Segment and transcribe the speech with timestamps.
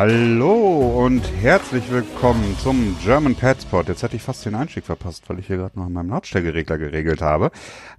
[0.00, 3.80] Hallo und herzlich willkommen zum German Pet Spot.
[3.80, 6.76] Jetzt hätte ich fast den Einstieg verpasst, weil ich hier gerade noch in meinem Lautstärkeregler
[6.76, 7.50] geregelt habe.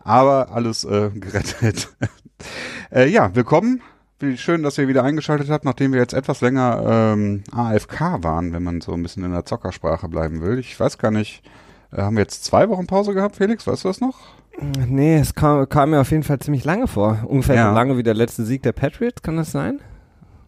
[0.04, 1.90] Aber alles äh, gerettet.
[2.94, 3.82] äh, ja, willkommen.
[4.20, 6.84] Wie schön, dass ihr wieder eingeschaltet habt, nachdem wir jetzt etwas länger
[7.16, 10.60] ähm, AFK waren, wenn man so ein bisschen in der Zockersprache bleiben will.
[10.60, 11.42] Ich weiß gar nicht,
[11.92, 13.66] äh, haben wir jetzt zwei Wochen Pause gehabt, Felix?
[13.66, 14.20] Weißt du das noch?
[14.88, 17.24] Nee, es kam, kam mir auf jeden Fall ziemlich lange vor.
[17.26, 17.70] Ungefähr Ja.
[17.70, 19.80] so lange wie der letzte Sieg der Patriots, kann das sein?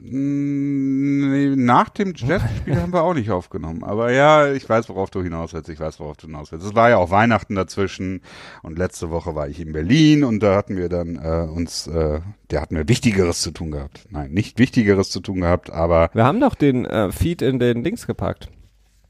[0.01, 3.83] Nee, nach dem Jets-Spiel haben wir auch nicht aufgenommen.
[3.83, 5.69] Aber ja, ich weiß, worauf du hinaus willst.
[5.69, 6.65] Ich weiß, worauf du hinaus willst.
[6.65, 8.21] Es war ja auch Weihnachten dazwischen
[8.63, 12.21] und letzte Woche war ich in Berlin und da hatten wir dann äh, uns, äh,
[12.47, 14.05] da hatten wir Wichtigeres zu tun gehabt.
[14.09, 17.83] Nein, nicht Wichtigeres zu tun gehabt, aber Wir haben doch den äh, Feed in den
[17.83, 18.49] Dings gepackt.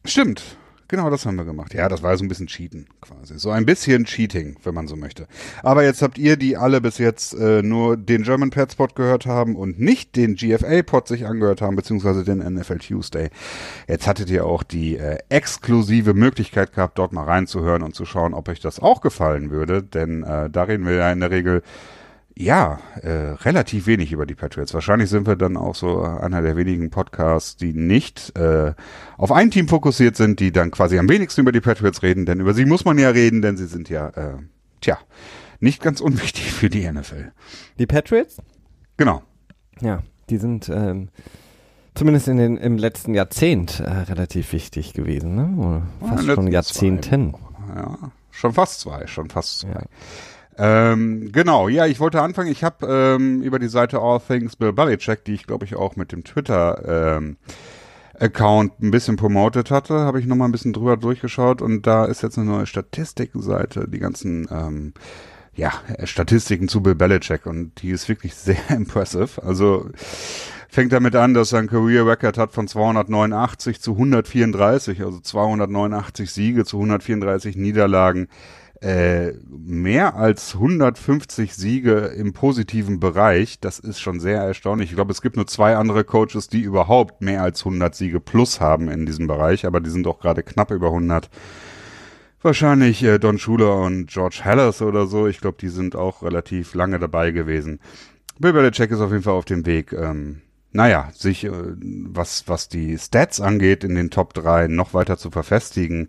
[0.06, 0.58] stimmt.
[0.90, 1.76] Genau das haben wir gemacht.
[1.76, 3.38] Ja, das war so ein bisschen Cheaten quasi.
[3.38, 5.28] So ein bisschen Cheating, wenn man so möchte.
[5.62, 9.28] Aber jetzt habt ihr, die alle bis jetzt äh, nur den German Pet Spot gehört
[9.28, 13.30] haben und nicht den GFA Pod sich angehört haben, beziehungsweise den NFL Tuesday.
[13.88, 18.34] Jetzt hattet ihr auch die äh, exklusive Möglichkeit gehabt, dort mal reinzuhören und zu schauen,
[18.34, 19.84] ob euch das auch gefallen würde.
[19.84, 21.62] Denn äh, da reden wir ja in der Regel
[22.40, 24.74] ja, äh, relativ wenig über die Patriots.
[24.74, 28.74] Wahrscheinlich sind wir dann auch so einer der wenigen Podcasts, die nicht äh,
[29.18, 32.40] auf ein Team fokussiert sind, die dann quasi am wenigsten über die Patriots reden, denn
[32.40, 34.38] über sie muss man ja reden, denn sie sind ja, äh,
[34.80, 34.98] tja,
[35.60, 37.34] nicht ganz unwichtig für die NFL.
[37.78, 38.38] Die Patriots?
[38.96, 39.22] Genau.
[39.82, 41.10] Ja, die sind ähm,
[41.94, 45.58] zumindest in den, im letzten Jahrzehnt äh, relativ wichtig gewesen, ne?
[45.58, 47.34] Oder Ja, fast den schon Jahrzehnten.
[47.76, 49.72] Ja, schon fast zwei, schon fast zwei.
[49.72, 49.82] Ja.
[50.62, 52.52] Ähm, genau, ja, ich wollte anfangen.
[52.52, 55.96] Ich habe ähm, über die Seite All Things Bill Belichick, die ich glaube ich auch
[55.96, 57.38] mit dem Twitter ähm,
[58.20, 62.04] Account ein bisschen promotet hatte, habe ich noch mal ein bisschen drüber durchgeschaut und da
[62.04, 64.94] ist jetzt eine neue Statistikenseite, die ganzen ähm,
[65.56, 65.72] ja,
[66.04, 69.42] Statistiken zu Bill Belichick und die ist wirklich sehr impressive.
[69.42, 69.90] Also
[70.68, 76.30] fängt damit an, dass er ein Career Record hat von 289 zu 134, also 289
[76.30, 78.28] Siege zu 134 Niederlagen.
[78.82, 84.90] Äh, mehr als 150 Siege im positiven Bereich, das ist schon sehr erstaunlich.
[84.90, 88.62] Ich glaube, es gibt nur zwei andere Coaches, die überhaupt mehr als 100 Siege plus
[88.62, 91.30] haben in diesem Bereich, aber die sind auch gerade knapp über 100.
[92.42, 95.28] Wahrscheinlich äh, Don Schuler und George Hallis oder so.
[95.28, 97.82] Ich glaube, die sind auch relativ lange dabei gewesen.
[98.40, 100.42] Bill Belichick ist auf jeden Fall auf dem Weg, ähm,
[100.72, 105.32] naja, sich, äh, was, was die Stats angeht, in den Top 3 noch weiter zu
[105.32, 106.08] verfestigen.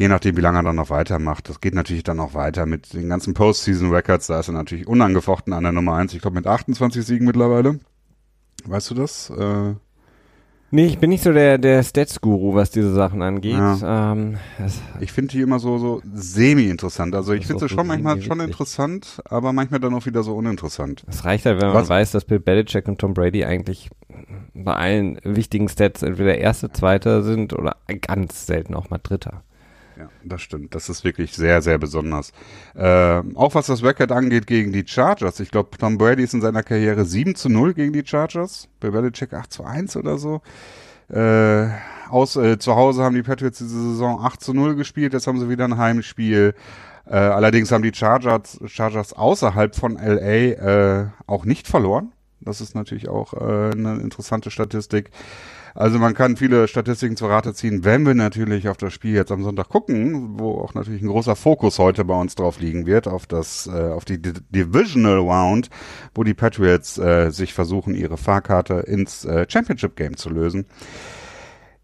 [0.00, 1.50] Je nachdem, wie lange er dann noch weitermacht.
[1.50, 4.28] Das geht natürlich dann auch weiter mit den ganzen Postseason Records.
[4.28, 6.14] Da ist er natürlich unangefochten an der Nummer 1.
[6.14, 7.80] Ich glaube, mit 28 Siegen mittlerweile.
[8.64, 9.28] Weißt du das?
[9.28, 9.74] Äh,
[10.72, 13.54] Nee, ich bin nicht so der, der Stats-Guru, was diese Sachen angeht.
[13.54, 14.12] Ja.
[14.12, 14.38] Ähm,
[15.00, 17.14] Ich finde die immer so, so semi-interessant.
[17.14, 21.04] Also ich finde sie schon manchmal schon interessant, aber manchmal dann auch wieder so uninteressant.
[21.08, 21.88] es reicht halt, wenn man Was?
[21.88, 23.90] weiß, dass Bill Belichick und Tom Brady eigentlich
[24.54, 29.42] bei allen wichtigen Stats entweder Erste, Zweiter sind oder ganz selten auch mal Dritter.
[30.00, 30.74] Ja, das stimmt.
[30.74, 32.32] Das ist wirklich sehr, sehr besonders.
[32.74, 35.40] Ähm, auch was das Record angeht gegen die Chargers.
[35.40, 38.68] Ich glaube, Tom Brady ist in seiner Karriere 7 zu 0 gegen die Chargers.
[38.80, 40.40] Bei Belichick 8 zu 1 oder so.
[41.10, 41.68] Äh,
[42.08, 45.12] aus, äh, zu Hause haben die Patriots diese Saison 8 zu 0 gespielt.
[45.12, 46.54] Jetzt haben sie wieder ein Heimspiel.
[47.04, 52.12] Äh, allerdings haben die Chargers, Chargers außerhalb von LA äh, auch nicht verloren.
[52.40, 55.10] Das ist natürlich auch äh, eine interessante Statistik.
[55.74, 59.30] Also man kann viele Statistiken zur Rate ziehen, wenn wir natürlich auf das Spiel jetzt
[59.30, 63.08] am Sonntag gucken, wo auch natürlich ein großer Fokus heute bei uns drauf liegen wird,
[63.08, 65.70] auf das, äh, auf die D Divisional Round,
[66.14, 70.66] wo die Patriots äh, sich versuchen, ihre Fahrkarte ins äh, Championship Game zu lösen.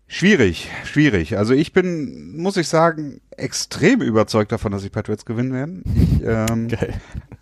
[0.08, 1.36] Schwierig, schwierig.
[1.36, 5.82] Also ich bin, muss ich sagen, extrem überzeugt davon, dass die Patriots gewinnen werden.
[5.94, 6.94] Ich, ähm, Geil.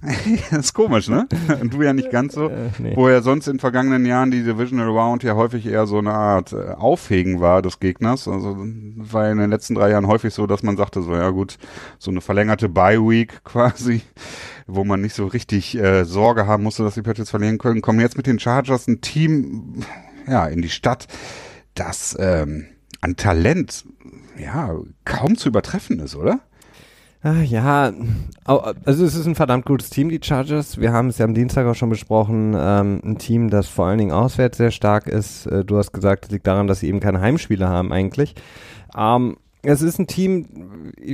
[0.50, 1.26] das ist komisch, ne?
[1.60, 2.48] Und du ja nicht ganz so.
[2.48, 2.96] Äh, nee.
[2.96, 6.52] Wo ja sonst in vergangenen Jahren die Divisional Round ja häufig eher so eine Art
[6.52, 8.28] äh, Aufhegen war des Gegners.
[8.28, 11.58] Also war in den letzten drei Jahren häufig so, dass man sagte so, ja gut,
[11.98, 14.02] so eine verlängerte Bye Week quasi,
[14.66, 18.00] wo man nicht so richtig äh, Sorge haben musste, dass die Patriots verlieren können, kommen
[18.00, 19.84] jetzt mit den Chargers ein Team
[20.26, 21.06] ja in die Stadt,
[21.74, 22.66] das ähm,
[23.00, 23.84] an Talent
[24.38, 24.74] ja
[25.04, 26.40] kaum zu übertreffen ist, oder?
[27.22, 27.90] Ah, ja,
[28.44, 30.78] also es ist ein verdammt gutes Team, die Chargers.
[30.78, 32.54] Wir haben es ja am Dienstag auch schon besprochen.
[32.54, 35.46] Ähm, ein Team, das vor allen Dingen auswärts sehr stark ist.
[35.46, 38.34] Äh, du hast gesagt, es liegt daran, dass sie eben keine Heimspiele haben eigentlich.
[38.94, 40.46] Ähm, es ist ein Team,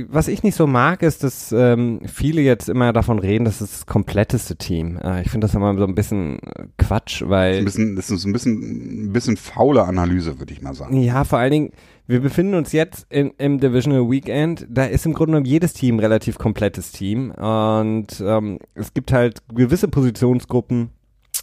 [0.09, 3.73] was ich nicht so mag, ist, dass ähm, viele jetzt immer davon reden, das ist
[3.73, 4.97] das kompletteste Team.
[4.97, 8.25] Äh, ich finde das immer so ein bisschen äh, Quatsch, weil Ein bisschen, das ist
[8.25, 11.01] ein bisschen, ein bisschen faule Analyse, würde ich mal sagen.
[11.01, 11.71] ja, vor allen Dingen,
[12.07, 14.67] wir befinden uns jetzt in, im Divisional Weekend.
[14.69, 17.31] Da ist im Grunde genommen jedes Team relativ komplettes Team.
[17.31, 20.89] Und ähm, es gibt halt gewisse Positionsgruppen,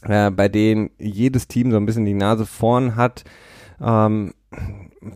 [0.02, 3.24] äh, bei denen jedes Team so ein bisschen die Nase vorn hat.
[3.80, 4.34] Ähm,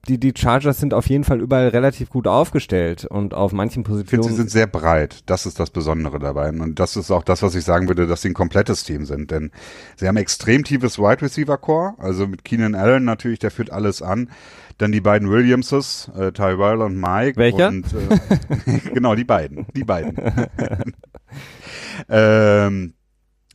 [0.09, 4.23] die, die Chargers sind auf jeden Fall überall relativ gut aufgestellt und auf manchen Positionen.
[4.23, 5.23] Ich finde, sie sind sehr breit.
[5.27, 6.51] Das ist das Besondere dabei.
[6.51, 9.31] Und das ist auch das, was ich sagen würde, dass sie ein komplettes Team sind.
[9.31, 9.51] Denn
[9.97, 11.95] sie haben extrem tiefes Wide Receiver Core.
[11.99, 14.31] Also mit Keenan Allen natürlich, der führt alles an.
[14.79, 17.37] Dann die beiden Williamses, äh, Tyrell und Mike.
[17.37, 17.69] Welcher?
[17.69, 19.67] Und, äh, genau, die beiden.
[19.75, 20.17] Die beiden.
[22.09, 22.95] ähm,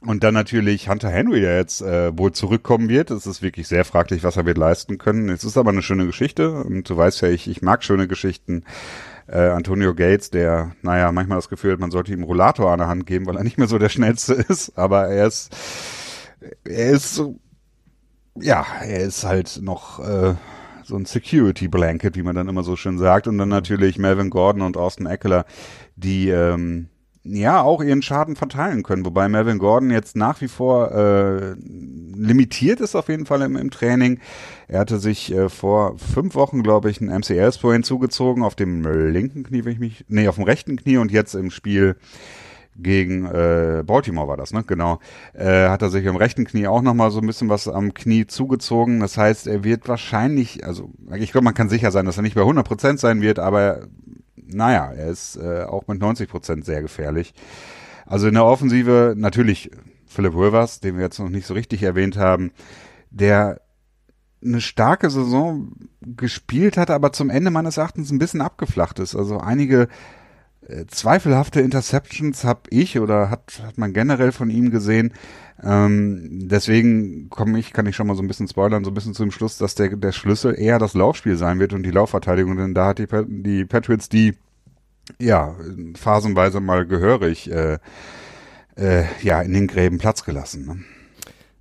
[0.08, 3.12] und dann natürlich Hunter Henry, der jetzt äh, wohl zurückkommen wird.
[3.12, 5.30] Es ist wirklich sehr fraglich, was er wird leisten können.
[5.30, 8.64] Es ist aber eine schöne Geschichte und du weißt ja, ich, ich mag schöne Geschichten.
[9.28, 12.88] Äh, Antonio Gates, der, naja, manchmal das Gefühl hat, man sollte ihm Rollator an der
[12.88, 15.54] Hand geben, weil er nicht mehr so der Schnellste ist, aber er ist,
[16.64, 17.22] er ist
[18.40, 20.36] ja, er ist halt noch äh,
[20.84, 23.28] so ein Security Blanket, wie man dann immer so schön sagt.
[23.28, 25.46] Und dann natürlich Melvin Gordon und Austin Eckler,
[25.96, 26.88] die ähm,
[27.36, 29.06] ja auch ihren Schaden verteilen können.
[29.06, 31.56] Wobei Melvin Gordon jetzt nach wie vor äh,
[32.16, 34.20] limitiert ist auf jeden Fall im, im Training.
[34.68, 39.44] Er hatte sich äh, vor fünf Wochen, glaube ich, ein MCL-Spray hinzugezogen auf dem linken
[39.44, 41.96] Knie, wenn ich mich, nee, auf dem rechten Knie und jetzt im Spiel
[42.78, 44.64] gegen äh, Baltimore war das, ne?
[44.66, 45.00] Genau.
[45.34, 48.28] Äh, hat er sich am rechten Knie auch nochmal so ein bisschen was am Knie
[48.28, 49.00] zugezogen.
[49.00, 52.36] Das heißt, er wird wahrscheinlich, also ich glaube, man kann sicher sein, dass er nicht
[52.36, 53.88] bei 100% sein wird, aber
[54.48, 57.34] naja, er ist äh, auch mit 90% sehr gefährlich.
[58.06, 59.72] Also in der Offensive natürlich
[60.06, 62.52] Philip Rivers, den wir jetzt noch nicht so richtig erwähnt haben,
[63.12, 63.62] der
[64.44, 65.72] eine starke Saison
[66.02, 69.16] gespielt hat, aber zum Ende meines Erachtens ein bisschen abgeflacht ist.
[69.16, 69.88] Also einige
[70.88, 75.14] zweifelhafte Interceptions habe ich oder hat, hat man generell von ihm gesehen.
[75.64, 79.14] Ähm, deswegen komme ich, kann ich schon mal so ein bisschen spoilern, so ein bisschen
[79.14, 82.74] zum Schluss, dass der, der Schlüssel eher das Laufspiel sein wird und die Laufverteidigung, denn
[82.74, 84.36] da hat die, die Patriots die
[85.20, 85.56] ja
[85.96, 87.80] phasenweise mal gehörig äh,
[88.76, 90.66] äh, ja in den Gräben Platz gelassen.
[90.66, 90.97] Ne?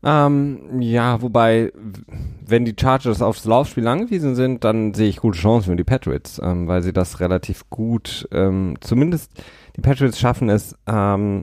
[0.09, 1.73] Ähm, ja, wobei,
[2.47, 6.41] wenn die Chargers aufs Laufspiel angewiesen sind, dann sehe ich gute Chancen für die Patriots,
[6.41, 9.33] ähm, weil sie das relativ gut, ähm, zumindest
[9.77, 11.43] die Patriots schaffen es, ähm,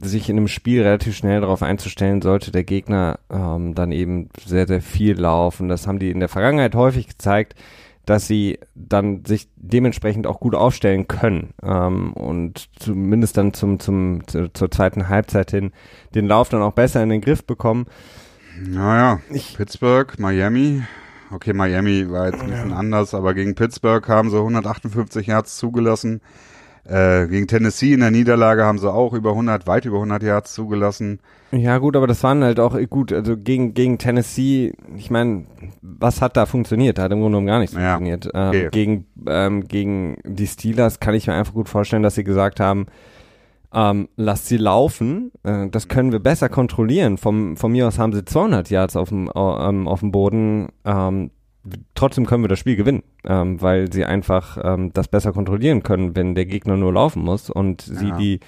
[0.00, 4.68] sich in einem Spiel relativ schnell darauf einzustellen, sollte der Gegner ähm, dann eben sehr,
[4.68, 5.68] sehr viel laufen.
[5.68, 7.56] Das haben die in der Vergangenheit häufig gezeigt
[8.06, 14.26] dass sie dann sich dementsprechend auch gut aufstellen können ähm, und zumindest dann zum, zum,
[14.26, 15.72] zu, zur zweiten Halbzeit hin
[16.14, 17.86] den Lauf dann auch besser in den Griff bekommen.
[18.58, 20.82] Naja, ich, Pittsburgh, Miami.
[21.30, 22.76] Okay, Miami war jetzt ein bisschen ja.
[22.76, 26.20] anders, aber gegen Pittsburgh haben sie 158 Yards zugelassen.
[26.86, 30.52] Äh, gegen Tennessee in der Niederlage haben sie auch über 100, weit über 100 Yards
[30.52, 31.20] zugelassen.
[31.50, 33.12] Ja gut, aber das waren halt auch gut.
[33.12, 35.46] Also gegen gegen Tennessee, ich meine,
[35.80, 36.98] was hat da funktioniert?
[36.98, 38.28] Da hat im Grunde genommen gar nichts ja, funktioniert.
[38.34, 38.68] Ähm, okay.
[38.70, 42.86] gegen ähm, gegen die Steelers kann ich mir einfach gut vorstellen, dass sie gesagt haben,
[43.74, 47.18] ähm, lasst sie laufen, äh, das können wir besser kontrollieren.
[47.18, 50.68] Vom, von mir aus haben sie 200 Yards auf dem, ähm, auf dem Boden.
[50.84, 51.30] Ähm,
[51.94, 56.14] trotzdem können wir das Spiel gewinnen, ähm, weil sie einfach ähm, das besser kontrollieren können,
[56.16, 57.94] wenn der Gegner nur laufen muss und ja.
[57.94, 58.40] sie die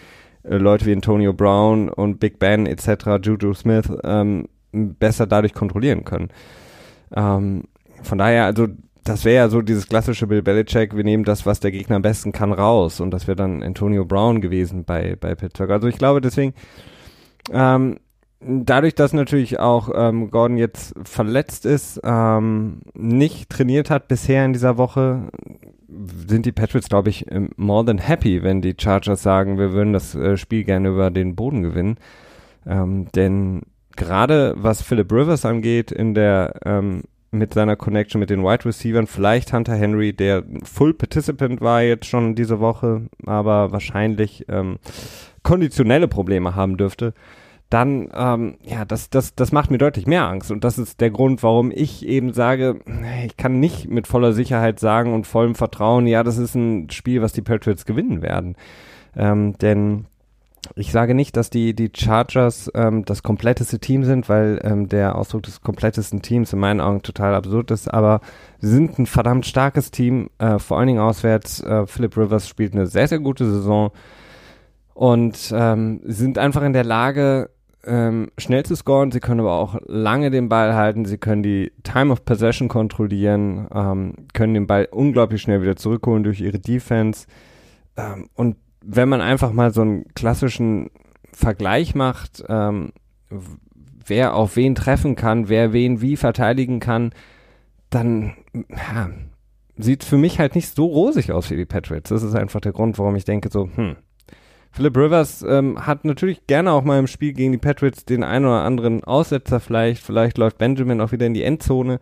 [0.42, 6.04] äh, Leute wie Antonio Brown und Big Ben etc., Juju Smith ähm, besser dadurch kontrollieren
[6.04, 6.28] können.
[7.14, 7.64] Ähm,
[8.02, 8.66] von daher, also
[9.04, 12.02] das wäre ja so dieses klassische Bill Belichick, wir nehmen das, was der Gegner am
[12.02, 15.70] besten kann, raus und das wäre dann Antonio Brown gewesen bei, bei Pittsburgh.
[15.70, 16.54] Also ich glaube deswegen,
[17.52, 17.98] ähm,
[18.40, 24.52] dadurch, dass natürlich auch ähm, Gordon jetzt verletzt ist, ähm, nicht trainiert hat bisher in
[24.52, 25.28] dieser Woche,
[26.26, 27.26] sind die Patriots, glaube ich,
[27.56, 31.36] more than happy, wenn die Chargers sagen, wir würden das äh, Spiel gerne über den
[31.36, 31.96] Boden gewinnen.
[32.66, 33.62] Ähm, denn
[33.96, 39.10] gerade was Philip Rivers angeht, in der ähm, mit seiner Connection mit den Wide Receivers,
[39.10, 44.78] vielleicht Hunter Henry, der Full Participant war jetzt schon diese Woche, aber wahrscheinlich ähm,
[45.42, 47.14] konditionelle Probleme haben dürfte
[47.70, 50.50] dann, ähm, ja, das, das, das macht mir deutlich mehr Angst.
[50.50, 52.80] Und das ist der Grund, warum ich eben sage,
[53.24, 57.22] ich kann nicht mit voller Sicherheit sagen und vollem Vertrauen, ja, das ist ein Spiel,
[57.22, 58.56] was die Patriots gewinnen werden.
[59.16, 60.06] Ähm, denn
[60.74, 65.16] ich sage nicht, dass die, die Chargers ähm, das kompletteste Team sind, weil ähm, der
[65.16, 68.20] Ausdruck des komplettesten Teams in meinen Augen total absurd ist, aber
[68.60, 71.60] sie sind ein verdammt starkes Team, äh, vor allen Dingen auswärts.
[71.62, 73.90] Äh, Philip Rivers spielt eine sehr, sehr gute Saison
[74.94, 77.50] und ähm, sind einfach in der Lage,
[77.86, 81.72] ähm, schnell zu scoren, sie können aber auch lange den Ball halten, sie können die
[81.82, 87.26] Time of Possession kontrollieren, ähm, können den Ball unglaublich schnell wieder zurückholen durch ihre Defense.
[87.96, 90.90] Ähm, und wenn man einfach mal so einen klassischen
[91.32, 92.92] Vergleich macht, ähm,
[94.04, 97.12] wer auf wen treffen kann, wer wen wie verteidigen kann,
[97.90, 99.10] dann ja,
[99.76, 102.10] sieht für mich halt nicht so rosig aus wie die Patriots.
[102.10, 103.96] Das ist einfach der Grund, warum ich denke so, hm,
[104.76, 108.44] Philip Rivers ähm, hat natürlich gerne auch mal im Spiel gegen die Patriots den einen
[108.44, 110.02] oder anderen Aussetzer vielleicht.
[110.02, 111.98] Vielleicht läuft Benjamin auch wieder in die Endzone.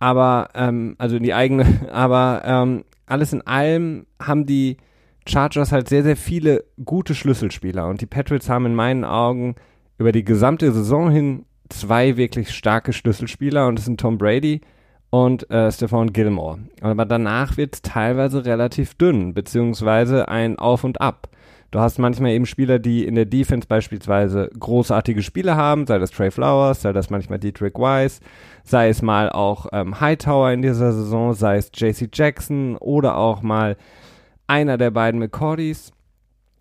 [0.00, 4.78] Aber, ähm, also in die eigene, aber ähm, alles in allem haben die
[5.28, 9.54] Chargers halt sehr, sehr viele gute Schlüsselspieler und die Patriots haben in meinen Augen
[9.96, 14.62] über die gesamte Saison hin zwei wirklich starke Schlüsselspieler und das sind Tom Brady
[15.10, 16.58] und äh, Stephon Gilmore.
[16.80, 21.28] Aber danach wird es teilweise relativ dünn, beziehungsweise ein Auf und Ab.
[21.70, 26.10] Du hast manchmal eben Spieler, die in der Defense beispielsweise großartige Spiele haben, sei das
[26.10, 28.20] Trey Flowers, sei das manchmal Dietrich Weiss,
[28.64, 33.42] sei es mal auch ähm, Hightower in dieser Saison, sei es JC Jackson oder auch
[33.42, 33.76] mal
[34.46, 35.92] einer der beiden McCordys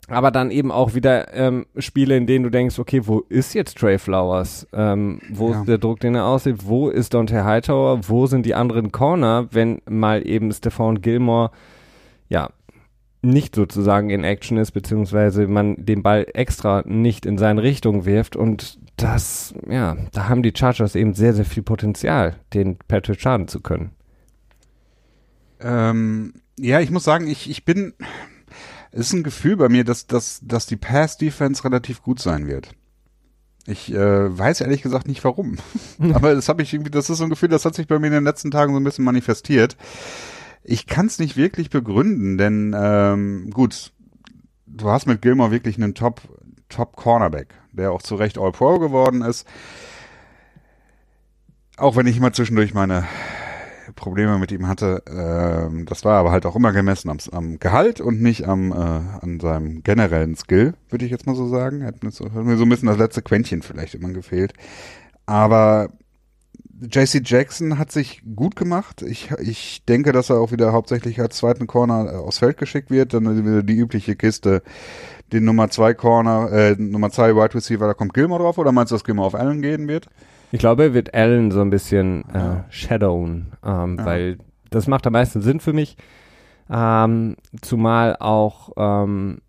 [0.09, 3.77] aber dann eben auch wieder ähm, Spiele, in denen du denkst, okay, wo ist jetzt
[3.77, 4.65] Trey Flowers?
[4.71, 5.59] Ähm, wo ja.
[5.59, 6.65] ist der Druck, den er aussieht?
[6.65, 8.07] Wo ist Dante Hightower?
[8.07, 11.51] Wo sind die anderen Corner, wenn mal eben Stephon Gilmore
[12.29, 12.49] ja
[13.21, 18.35] nicht sozusagen in Action ist, beziehungsweise man den Ball extra nicht in seine Richtung wirft
[18.35, 23.47] und das, ja, da haben die Chargers eben sehr, sehr viel Potenzial, den Patrick schaden
[23.47, 23.91] zu können.
[25.59, 27.93] Ähm, ja, ich muss sagen, ich, ich bin,
[28.91, 32.71] ist ein Gefühl bei mir, dass, dass, dass die Pass-Defense relativ gut sein wird.
[33.65, 35.57] Ich äh, weiß ehrlich gesagt nicht warum.
[36.13, 38.07] Aber das habe ich irgendwie, das ist so ein Gefühl, das hat sich bei mir
[38.07, 39.75] in den letzten Tagen so ein bisschen manifestiert.
[40.69, 43.93] Ich kann es nicht wirklich begründen, denn ähm, gut,
[44.65, 46.21] du hast mit Gilmore wirklich einen Top,
[46.67, 49.47] Top Cornerback, der auch zu Recht All-Pro geworden ist.
[51.77, 53.05] Auch wenn ich immer zwischendurch meine
[53.95, 55.03] Probleme mit ihm hatte.
[55.07, 58.75] Ähm, das war aber halt auch immer gemessen am, am Gehalt und nicht am äh,
[58.75, 61.85] an seinem generellen Skill, würde ich jetzt mal so sagen.
[61.85, 64.51] Hat mir, so, hat mir so ein bisschen das letzte Quäntchen vielleicht immer gefehlt.
[65.25, 65.91] Aber
[66.79, 69.01] JC Jackson hat sich gut gemacht.
[69.01, 72.91] Ich, ich denke, dass er auch wieder hauptsächlich als zweiten Corner äh, aufs Feld geschickt
[72.91, 73.13] wird.
[73.13, 74.61] Dann wieder die übliche Kiste,
[75.31, 78.91] den Nummer zwei Corner, äh, Nummer zwei Wide Receiver, da kommt Gilmore drauf, oder meinst
[78.91, 80.07] du, dass Gilmore auf Allen gehen wird?
[80.51, 84.05] Ich glaube, er wird Allen so ein bisschen äh, shadowen, ähm, ja.
[84.05, 84.37] weil
[84.69, 85.97] das macht am meisten Sinn für mich.
[86.69, 89.39] Ähm, zumal auch ähm,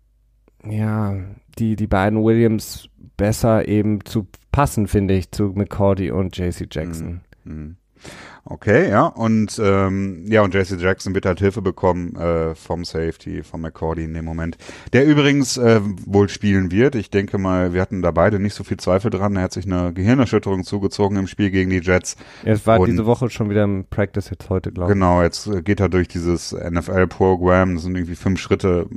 [0.63, 1.15] ja
[1.57, 7.21] die die beiden Williams besser eben zu passen, finde ich, zu McCordy und JC Jackson.
[7.43, 7.53] Mhm.
[7.53, 7.75] Mhm.
[8.45, 9.05] Okay, ja.
[9.05, 14.05] Und ähm, ja, und JC Jackson wird halt Hilfe bekommen äh, vom Safety, vom McCordy
[14.05, 14.57] in dem Moment.
[14.93, 16.95] Der übrigens äh, wohl spielen wird.
[16.95, 19.35] Ich denke mal, wir hatten da beide nicht so viel Zweifel dran.
[19.35, 22.15] Er hat sich eine Gehirnerschütterung zugezogen im Spiel gegen die Jets.
[22.43, 24.95] Es war und, diese Woche schon wieder im Practice jetzt heute, glaube ich.
[24.95, 27.75] Genau, jetzt äh, geht er durch dieses NFL-Programm.
[27.75, 28.87] Das sind irgendwie fünf Schritte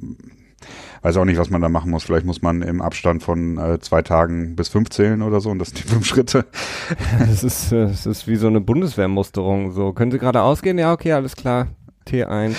[1.02, 2.04] weiß auch nicht, was man da machen muss.
[2.04, 5.59] Vielleicht muss man im Abstand von äh, zwei Tagen bis fünf zählen oder so und
[5.59, 6.47] das sind die fünf Schritte.
[7.18, 9.73] das ist, äh, das ist wie so eine Bundeswehrmusterung.
[9.73, 10.78] So, können Sie gerade ausgehen?
[10.78, 11.68] Ja, okay, alles klar.
[12.09, 12.54] T1.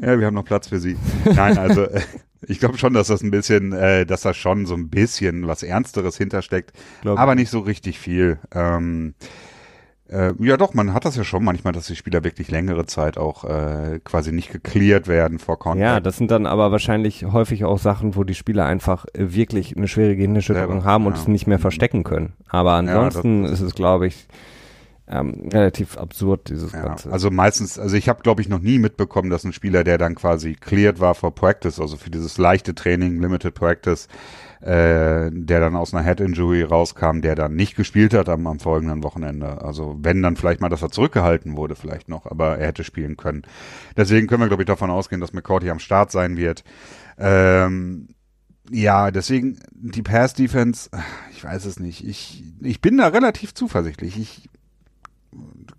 [0.00, 0.96] Ja, wir haben noch Platz für Sie.
[1.24, 2.00] Nein, also äh,
[2.46, 5.62] ich glaube schon, dass das ein bisschen, äh, dass da schon so ein bisschen was
[5.62, 6.72] Ernsteres hintersteckt,
[7.04, 8.38] aber nicht so richtig viel.
[8.54, 9.14] Ähm,
[10.08, 13.18] äh, ja, doch, man hat das ja schon manchmal, dass die Spieler wirklich längere Zeit
[13.18, 15.80] auch äh, quasi nicht geklärt werden vor Contact.
[15.80, 19.76] Ja, das sind dann aber wahrscheinlich häufig auch Sachen, wo die Spieler einfach äh, wirklich
[19.76, 21.10] eine schwere Gehirnerschütterung haben ja.
[21.10, 22.34] und es nicht mehr verstecken können.
[22.48, 24.28] Aber ansonsten ja, ist es, glaube ich,
[25.08, 27.12] ähm, relativ absurd, dieses ja, Ganze.
[27.12, 30.14] Also meistens, also ich habe, glaube ich, noch nie mitbekommen, dass ein Spieler, der dann
[30.14, 34.08] quasi cleared war for Practice, also für dieses leichte Training, Limited Practice,
[34.60, 38.58] äh, der dann aus einer Head Injury rauskam, der dann nicht gespielt hat am, am
[38.58, 39.62] folgenden Wochenende.
[39.62, 43.16] Also wenn dann vielleicht mal, dass er zurückgehalten wurde, vielleicht noch, aber er hätte spielen
[43.16, 43.42] können.
[43.96, 46.64] Deswegen können wir, glaube ich, davon ausgehen, dass McCourty am Start sein wird.
[47.18, 48.08] Ähm,
[48.70, 50.90] ja, deswegen die Pass Defense,
[51.30, 52.06] ich weiß es nicht.
[52.06, 54.18] Ich, ich bin da relativ zuversichtlich.
[54.18, 54.48] Ich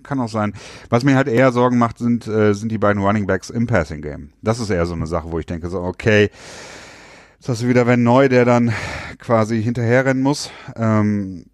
[0.03, 0.53] kann auch sein.
[0.89, 4.01] Was mir halt eher Sorgen macht, sind, äh, sind die beiden Running Backs im Passing
[4.01, 4.31] Game.
[4.41, 6.29] Das ist eher so eine Sache, wo ich denke, so, okay,
[7.37, 8.73] Jetzt hast du wieder wenn Neu, der dann
[9.19, 10.49] quasi hinterherrennen muss.
[10.75, 11.45] Ähm,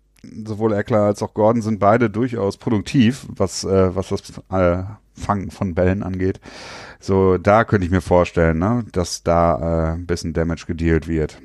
[0.45, 5.51] sowohl Eckler als auch Gordon sind beide durchaus produktiv, was, äh, was das äh, Fangen
[5.51, 6.39] von Bällen angeht.
[6.99, 11.41] So, da könnte ich mir vorstellen, ne, dass da äh, ein bisschen Damage gedealt wird.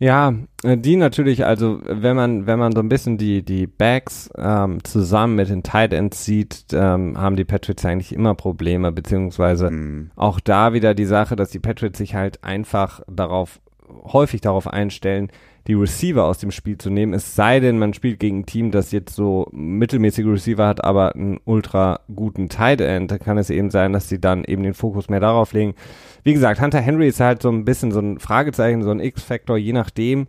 [0.00, 4.30] Ja, äh, die natürlich, also wenn man, wenn man so ein bisschen die, die Backs
[4.34, 9.70] ähm, zusammen mit den Tight Ends sieht, ähm, haben die Patriots eigentlich immer Probleme, beziehungsweise
[9.70, 10.10] mhm.
[10.16, 15.30] auch da wieder die Sache, dass die Patriots sich halt einfach darauf, häufig darauf einstellen,
[15.66, 17.12] die Receiver aus dem Spiel zu nehmen.
[17.12, 21.14] Es sei denn, man spielt gegen ein Team, das jetzt so mittelmäßige Receiver hat, aber
[21.14, 23.10] einen ultra guten Tight End.
[23.10, 25.74] Da kann es eben sein, dass sie dann eben den Fokus mehr darauf legen.
[26.22, 29.56] Wie gesagt, Hunter Henry ist halt so ein bisschen so ein Fragezeichen, so ein X-Faktor,
[29.58, 30.26] je nachdem.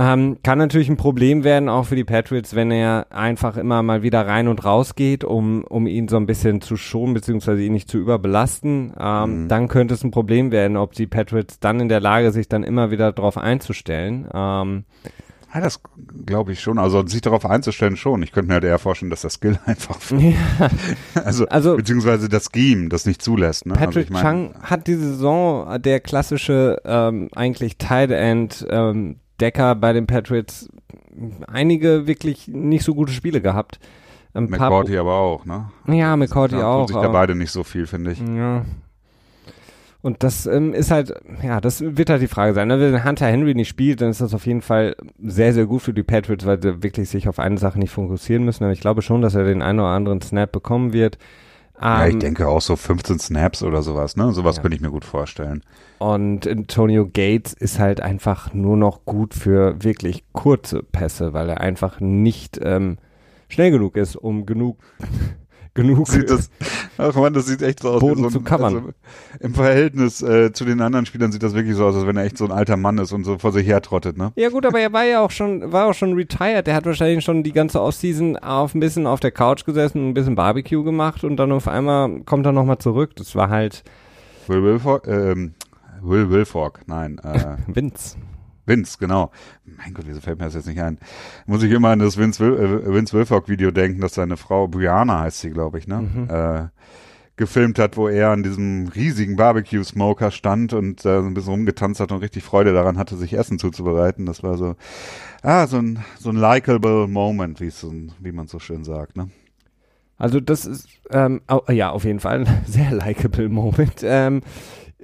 [0.00, 4.04] Ähm, kann natürlich ein Problem werden, auch für die Patriots, wenn er einfach immer mal
[4.04, 7.72] wieder rein und raus geht, um, um ihn so ein bisschen zu schonen, beziehungsweise ihn
[7.72, 8.92] nicht zu überbelasten.
[8.96, 9.48] Ähm, mhm.
[9.48, 12.62] Dann könnte es ein Problem werden, ob die Patriots dann in der Lage sich dann
[12.62, 14.28] immer wieder darauf einzustellen.
[14.32, 14.84] Ähm,
[15.52, 15.80] Ja, das
[16.26, 16.78] glaube ich schon.
[16.78, 18.22] Also sich darauf einzustellen schon.
[18.22, 20.70] Ich könnte mir halt eher vorstellen, dass der Skill einfach ja.
[21.24, 23.66] also, also beziehungsweise das Scheme das nicht zulässt.
[23.66, 23.72] Ne?
[23.72, 29.74] Also Patrick also Chung hat diese Saison der klassische ähm, eigentlich Tight End ähm, Decker
[29.74, 30.68] bei den Patriots
[31.46, 33.78] einige wirklich nicht so gute Spiele gehabt.
[34.34, 35.70] McCourty aber auch, ne?
[35.86, 36.86] Ja, McCourty auch.
[36.86, 38.20] Tun sich da beide nicht so viel, finde ich.
[38.20, 38.64] Ja,
[40.00, 42.68] und das ähm, ist halt, ja, das wird halt die Frage sein.
[42.68, 42.80] Ne?
[42.80, 45.92] Wenn Hunter Henry nicht spielt, dann ist das auf jeden Fall sehr, sehr gut für
[45.92, 48.62] die Patriots, weil sie wirklich sich auf eine Sache nicht fokussieren müssen.
[48.62, 51.18] Aber ich glaube schon, dass er den einen oder anderen Snap bekommen wird.
[51.80, 54.32] Ja, ich ähm, denke auch so 15 Snaps oder sowas, ne?
[54.32, 54.62] Sowas ja.
[54.62, 55.62] könnte ich mir gut vorstellen.
[55.98, 61.60] Und Antonio Gates ist halt einfach nur noch gut für wirklich kurze Pässe, weil er
[61.60, 62.98] einfach nicht ähm,
[63.48, 64.78] schnell genug ist, um genug
[65.74, 66.50] genug sieht das,
[66.96, 68.00] ach man, das sieht echt so aus.
[68.00, 68.76] Boden so ein, zu covern.
[68.76, 68.90] Also
[69.40, 72.24] Im Verhältnis äh, zu den anderen Spielern sieht das wirklich so aus, als wenn er
[72.24, 74.32] echt so ein alter Mann ist und so vor sich her trottet, ne?
[74.36, 76.66] Ja gut, aber er war ja auch schon, war auch schon retired.
[76.66, 80.14] Der hat wahrscheinlich schon die ganze Offseason auf ein bisschen auf der Couch gesessen, ein
[80.14, 83.16] bisschen Barbecue gemacht und dann auf einmal kommt er nochmal zurück.
[83.16, 83.84] Das war halt
[84.46, 85.54] Will Wilfork, ähm,
[86.00, 87.20] Will Wilfork, nein.
[87.22, 88.16] Äh, Vince.
[88.68, 89.30] Vince, genau.
[89.64, 90.98] Mein Gott, wieso fällt mir das jetzt nicht ein?
[91.46, 94.68] Muss ich immer an das Vince, Wil äh, Vince Wilfork Video denken, dass seine Frau,
[94.68, 96.02] Brianna heißt sie, glaube ich, ne?
[96.02, 96.28] Mhm.
[96.30, 96.68] Äh,
[97.38, 102.00] gefilmt hat, wo er an diesem riesigen Barbecue-Smoker stand und äh, so ein bisschen rumgetanzt
[102.00, 104.26] hat und richtig Freude daran hatte, sich Essen zuzubereiten.
[104.26, 104.74] Das war so,
[105.42, 109.30] ah, so ein, so ein likable Moment, wie, so, wie man so schön sagt, ne?
[110.18, 114.00] Also das ist, ähm, oh, ja, auf jeden Fall ein sehr likable Moment.
[114.02, 114.42] Ähm,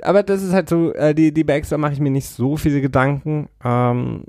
[0.04, 2.56] aber das ist halt so, äh, die, die Bags, da mache ich mir nicht so
[2.56, 3.49] viele Gedanken.
[3.64, 4.25] Ähm,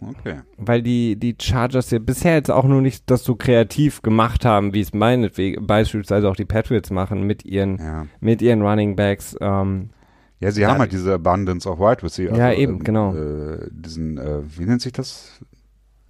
[0.00, 0.40] okay.
[0.58, 4.74] Weil die, die Chargers ja bisher jetzt auch nur nicht das so kreativ gemacht haben,
[4.74, 8.06] wie es meinetwegen beispielsweise auch die Patriots machen mit ihren, ja.
[8.20, 9.36] mit ihren Running Backs.
[9.40, 9.90] Ähm,
[10.40, 12.36] ja, sie haben halt diese Abundance of Wide Receiver.
[12.36, 13.14] Ja, also, eben, genau.
[13.14, 15.40] Äh, diesen, äh, wie nennt sich das?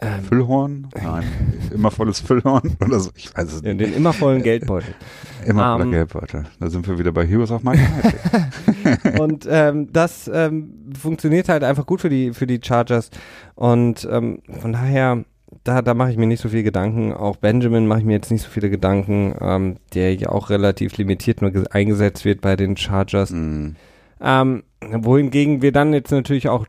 [0.03, 0.89] Ähm, Füllhorn?
[1.01, 1.25] Nein,
[1.73, 3.11] immer volles Füllhorn oder so.
[3.15, 3.81] Ich weiß es nicht.
[3.81, 4.95] Den immer vollen Geldbeutel.
[5.47, 6.45] Immer voller ähm, Geldbeutel.
[6.61, 7.81] Da sind wir wieder bei Heroes of Might
[9.19, 13.11] Und ähm, das ähm, funktioniert halt einfach gut für die für die Chargers
[13.57, 15.25] und ähm, von daher
[15.65, 17.13] da, da mache ich mir nicht so viel Gedanken.
[17.13, 20.97] Auch Benjamin mache ich mir jetzt nicht so viele Gedanken, ähm, der ja auch relativ
[20.97, 23.31] limitiert nur eingesetzt wird bei den Chargers.
[23.31, 23.77] Mm.
[24.81, 26.67] Wohingegen wir dann jetzt natürlich auch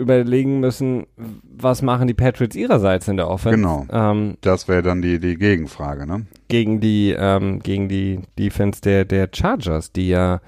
[0.00, 1.06] überlegen müssen,
[1.44, 3.56] was machen die Patriots ihrerseits in der Offense.
[3.56, 3.86] Genau.
[3.92, 6.26] Ähm, das wäre dann die, die Gegenfrage, ne?
[6.48, 10.40] Gegen die, ähm, gegen die Defense der, der Chargers, die ja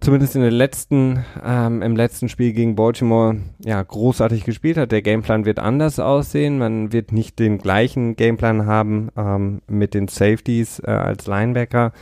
[0.00, 4.92] zumindest in den letzten, ähm, im letzten Spiel gegen Baltimore ja großartig gespielt hat.
[4.92, 6.58] Der Gameplan wird anders aussehen.
[6.58, 11.92] Man wird nicht den gleichen Gameplan haben ähm, mit den Safeties äh, als Linebacker.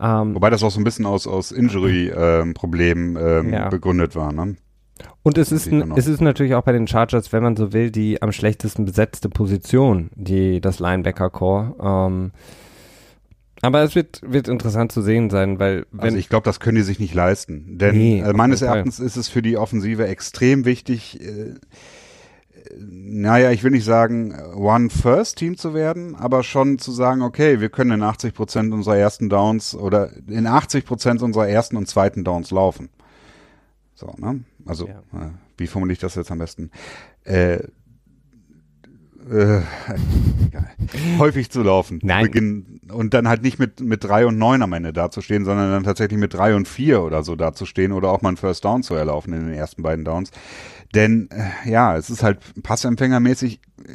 [0.00, 3.68] Ähm, Wobei das auch so ein bisschen aus, aus Injury-Problemen ähm, ja.
[3.68, 4.56] begründet war, ne?
[5.22, 8.22] Und es ist, es ist natürlich auch bei den Chargers, wenn man so will, die
[8.22, 11.74] am schlechtesten besetzte Position, die das Linebacker-Core.
[11.82, 12.32] Ähm,
[13.62, 16.76] aber es wird, wird interessant zu sehen sein, weil wenn also ich glaube, das können
[16.76, 20.66] die sich nicht leisten, denn nee, äh, meines Erachtens ist es für die Offensive extrem
[20.66, 21.20] wichtig.
[21.20, 21.54] Äh,
[22.78, 27.60] naja, ich will nicht sagen, One First Team zu werden, aber schon zu sagen, okay,
[27.60, 31.88] wir können in 80 Prozent unserer ersten Downs oder in 80 Prozent unserer ersten und
[31.88, 32.90] zweiten Downs laufen.
[33.94, 34.40] So, ne?
[34.66, 34.98] Also, ja.
[35.12, 36.70] äh, wie formuliere ich das jetzt am besten?
[37.24, 37.60] Äh,
[39.30, 39.60] äh,
[41.18, 42.00] häufig zu laufen.
[42.02, 42.24] Nein.
[42.24, 45.84] Beginn, und dann halt nicht mit, mit drei und neun am Ende dazustehen, sondern dann
[45.84, 48.94] tatsächlich mit drei und vier oder so dazustehen oder auch mal einen First Down zu
[48.94, 50.30] erlaufen in den ersten beiden Downs.
[50.94, 53.90] Denn äh, ja, es ist halt Passempfängermäßig, äh,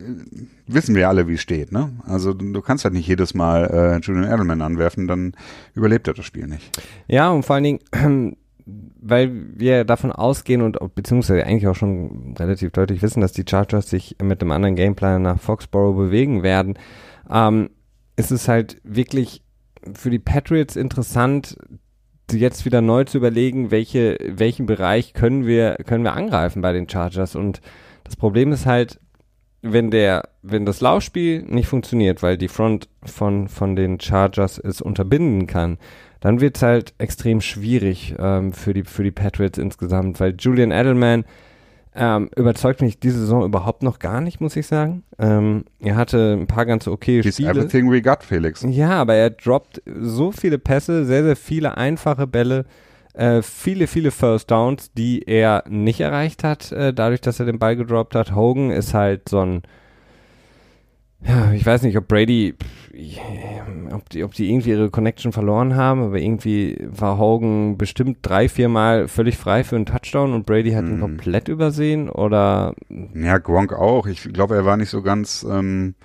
[0.68, 1.72] wissen wir alle, wie es steht.
[1.72, 1.94] Ne?
[2.06, 5.34] Also du kannst halt nicht jedes Mal äh, Julian Edelman anwerfen, dann
[5.76, 6.82] überlebt er das Spiel nicht.
[7.08, 8.38] Ja, und vor allen Dingen
[9.02, 13.90] weil wir davon ausgehen und beziehungsweise eigentlich auch schon relativ deutlich wissen, dass die Chargers
[13.90, 16.78] sich mit einem anderen Gameplan nach Foxborough bewegen werden,
[17.30, 17.70] ähm,
[18.16, 19.44] ist es halt wirklich
[19.94, 21.58] für die Patriots interessant,
[22.32, 26.88] jetzt wieder neu zu überlegen, welche, welchen Bereich können wir, können wir angreifen bei den
[26.88, 27.36] Chargers.
[27.36, 27.62] Und
[28.04, 29.00] das Problem ist halt,
[29.62, 34.82] wenn der, wenn das Laufspiel nicht funktioniert, weil die Front von, von den Chargers es
[34.82, 35.78] unterbinden kann,
[36.20, 40.72] dann wird es halt extrem schwierig ähm, für, die, für die Patriots insgesamt, weil Julian
[40.72, 41.26] Edelman
[41.96, 45.04] ähm, überzeugt mich diese Saison überhaupt noch gar nicht, muss ich sagen.
[45.18, 47.50] Ähm, er hatte ein paar ganz okay He's Spiele.
[47.52, 48.66] everything we got, Felix.
[48.68, 52.66] Ja, aber er droppt so viele Pässe, sehr, sehr viele einfache Bälle,
[53.14, 57.60] äh, viele, viele First Downs, die er nicht erreicht hat, äh, dadurch, dass er den
[57.60, 58.36] Ball gedroppt hat.
[58.36, 59.64] Hogan ist halt so ein
[61.28, 62.56] Ja, ich weiß nicht, ob Brady,
[63.92, 68.48] ob die, ob die irgendwie ihre Connection verloren haben, aber irgendwie war Hogan bestimmt drei,
[68.48, 71.02] vier Mal völlig frei für einen Touchdown und Brady hat ihn Mhm.
[71.02, 72.74] komplett übersehen oder
[73.14, 74.08] Ja, Gronk auch.
[74.08, 75.96] Ich glaube, er war nicht so ganz, ähm,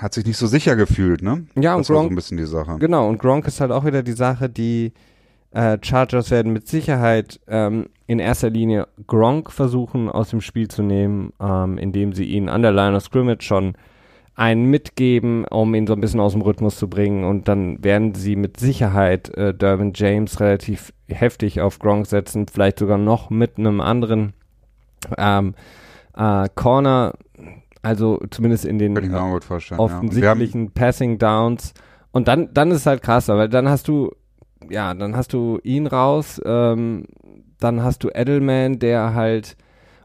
[0.00, 1.44] hat sich nicht so sicher gefühlt, ne?
[1.54, 2.76] Ja, und das war so Gronk- ein bisschen die Sache.
[2.80, 4.92] Genau, und Gronk ist halt auch wieder die Sache, die
[5.52, 10.82] äh, Chargers werden mit Sicherheit ähm, in erster Linie Gronk versuchen aus dem Spiel zu
[10.82, 13.74] nehmen, ähm, indem sie ihn an der Line of Scrimmage schon
[14.34, 17.24] einen mitgeben, um ihn so ein bisschen aus dem Rhythmus zu bringen.
[17.24, 22.78] Und dann werden sie mit Sicherheit äh, Dervin James relativ heftig auf Gronk setzen, vielleicht
[22.78, 24.32] sogar noch mit einem anderen
[25.18, 25.54] ähm,
[26.16, 27.12] äh, Corner,
[27.82, 28.94] also zumindest in den
[29.44, 29.80] vorstellen.
[29.80, 29.84] ja.
[29.84, 31.74] Offensichtlichen Passing Downs.
[32.10, 34.12] Und dann, dann ist es halt krasser, weil dann hast du,
[34.70, 37.06] ja, dann hast du ihn raus, ähm,
[37.60, 39.56] dann hast du Edelman, der halt,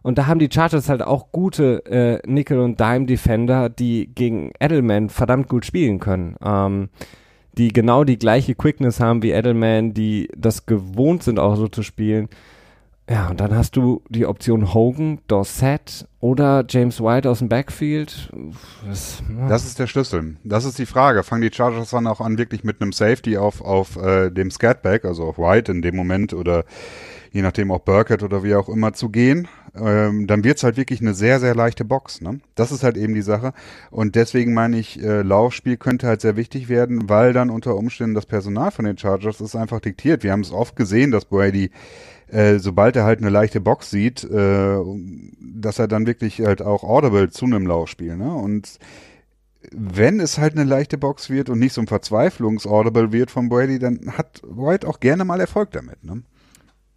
[0.04, 5.10] und da haben die Chargers halt auch gute äh, Nickel- und Dime-Defender, die gegen Edelman
[5.10, 6.36] verdammt gut spielen können.
[6.44, 6.90] Ähm,
[7.58, 11.82] die genau die gleiche Quickness haben wie Edelman, die das gewohnt sind auch so zu
[11.82, 12.30] spielen.
[13.10, 18.30] Ja, und dann hast du die Option Hogan, Dorset oder James White aus dem Backfield.
[18.86, 20.36] Das, das ist der Schlüssel.
[20.44, 21.24] Das ist die Frage.
[21.24, 25.06] Fangen die Chargers dann auch an, wirklich mit einem Safety auf, auf äh, dem Scatback,
[25.06, 26.66] also auf White in dem Moment oder
[27.32, 31.00] je nachdem auch Burkett oder wie auch immer zu gehen, ähm, dann wird's halt wirklich
[31.02, 32.20] eine sehr, sehr leichte Box.
[32.20, 32.40] Ne?
[32.56, 33.54] Das ist halt eben die Sache.
[33.90, 38.16] Und deswegen meine ich, äh, Laufspiel könnte halt sehr wichtig werden, weil dann unter Umständen
[38.16, 40.24] das Personal von den Chargers ist einfach diktiert.
[40.24, 41.72] Wir haben es oft gesehen, dass Brady
[42.30, 44.78] äh, sobald er halt eine leichte Box sieht, äh,
[45.40, 48.34] dass er dann wirklich halt auch audible zu einem Laufspiel, ne?
[48.34, 48.80] Und
[49.72, 53.80] wenn es halt eine leichte Box wird und nicht so ein Verzweiflungs-Audible wird von Brady,
[53.80, 56.24] dann hat White auch gerne mal Erfolg damit, ne?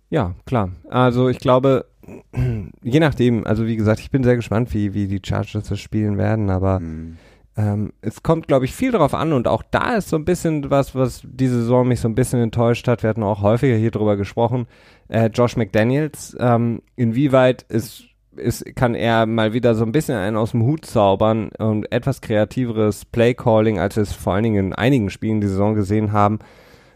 [0.09, 0.71] Ja, klar.
[0.89, 1.87] Also ich glaube,
[2.83, 6.19] je nachdem, also wie gesagt, ich bin sehr gespannt, wie, wie die Chargers das spielen
[6.19, 7.17] werden, aber Hm.
[7.57, 10.71] Ähm, es kommt, glaube ich, viel darauf an und auch da ist so ein bisschen
[10.71, 13.03] was, was diese Saison mich so ein bisschen enttäuscht hat.
[13.03, 14.67] Wir hatten auch häufiger hier drüber gesprochen.
[15.09, 18.05] Äh, Josh McDaniels, ähm, inwieweit ist,
[18.37, 22.21] ist, kann er mal wieder so ein bisschen einen aus dem Hut zaubern und etwas
[22.21, 26.39] kreativeres Play-Calling, als wir es vor allen Dingen in einigen Spielen die Saison gesehen haben,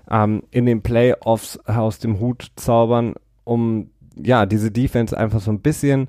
[0.09, 5.61] ähm, in den Playoffs aus dem Hut zaubern, um ja diese Defense einfach so ein
[5.61, 6.09] bisschen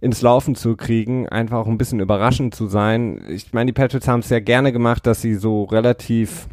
[0.00, 3.22] ins Laufen zu kriegen, einfach auch ein bisschen überraschend zu sein.
[3.28, 6.48] Ich meine, die Patriots haben es ja gerne gemacht, dass sie so relativ,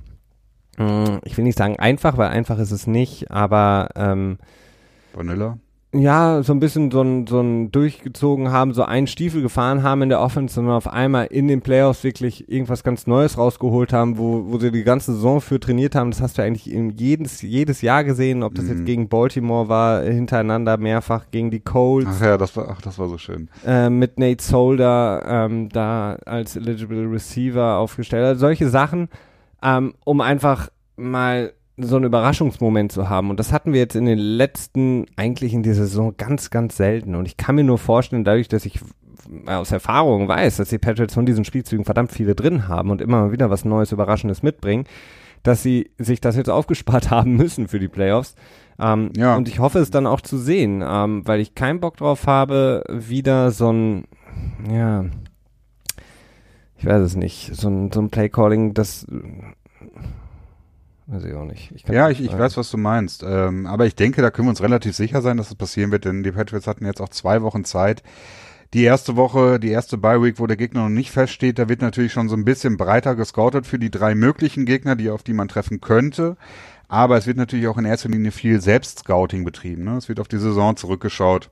[0.78, 4.38] mh, ich will nicht sagen einfach, weil einfach ist es nicht, aber ähm,
[5.14, 5.58] Vanilla?
[5.94, 10.02] Ja, so ein bisschen so ein, so ein durchgezogen haben, so einen Stiefel gefahren haben
[10.02, 14.18] in der Offense und auf einmal in den Playoffs wirklich irgendwas ganz Neues rausgeholt haben,
[14.18, 16.12] wo, wo sie die ganze Saison für trainiert haben.
[16.12, 18.72] Das hast du eigentlich in jedes, jedes Jahr gesehen, ob das Mhm.
[18.72, 23.00] jetzt gegen Baltimore war, hintereinander mehrfach gegen die Colts, Ach ja, das war, ach, das
[23.00, 23.48] war so schön.
[23.66, 28.26] äh, mit Nate Solder ähm, da als eligible Receiver aufgestellt.
[28.26, 29.08] Also solche Sachen,
[29.64, 33.30] ähm, um einfach mal so einen Überraschungsmoment zu haben.
[33.30, 37.16] Und das hatten wir jetzt in den letzten, eigentlich in dieser Saison ganz, ganz selten.
[37.16, 38.80] Und ich kann mir nur vorstellen, dadurch, dass ich
[39.46, 43.22] aus Erfahrung weiß, dass die Patriots von diesen Spielzügen verdammt viele drin haben und immer
[43.22, 44.86] mal wieder was Neues, Überraschendes mitbringen,
[45.44, 48.36] dass sie sich das jetzt aufgespart haben müssen für die Playoffs.
[48.80, 49.36] Ähm, Ja.
[49.36, 52.84] Und ich hoffe es dann auch zu sehen, ähm, weil ich keinen Bock drauf habe,
[52.90, 54.06] wieder so ein,
[54.72, 55.06] ja,
[56.78, 59.08] ich weiß es nicht, so ein, so ein Playcalling, das
[61.08, 61.72] weiß ich auch nicht.
[61.74, 63.24] Ich Ja, nicht ich, ich weiß, was du meinst.
[63.24, 66.06] Ähm, aber ich denke, da können wir uns relativ sicher sein, dass es passieren wird,
[66.06, 68.04] denn die Patriots hatten jetzt auch zwei Wochen Zeit.
[68.74, 72.12] Die erste Woche, die erste Bye-Week, wo der Gegner noch nicht feststeht, da wird natürlich
[72.12, 75.48] schon so ein bisschen breiter gescoutet für die drei möglichen Gegner, die auf die man
[75.48, 76.36] treffen könnte.
[76.90, 79.86] Aber es wird natürlich auch in erster Linie viel Selbstscouting betrieben.
[79.86, 79.98] Ne?
[79.98, 81.50] Es wird auf die Saison zurückgeschaut.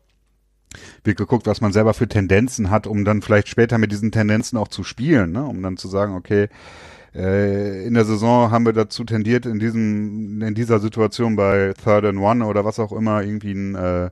[1.06, 4.58] Wird geguckt, was man selber für Tendenzen hat, um dann vielleicht später mit diesen Tendenzen
[4.58, 5.46] auch zu spielen, ne?
[5.46, 6.50] um dann zu sagen, okay,
[7.16, 12.20] in der Saison haben wir dazu tendiert, in diesem, in dieser Situation bei Third and
[12.20, 14.10] One oder was auch immer irgendwie ein, äh,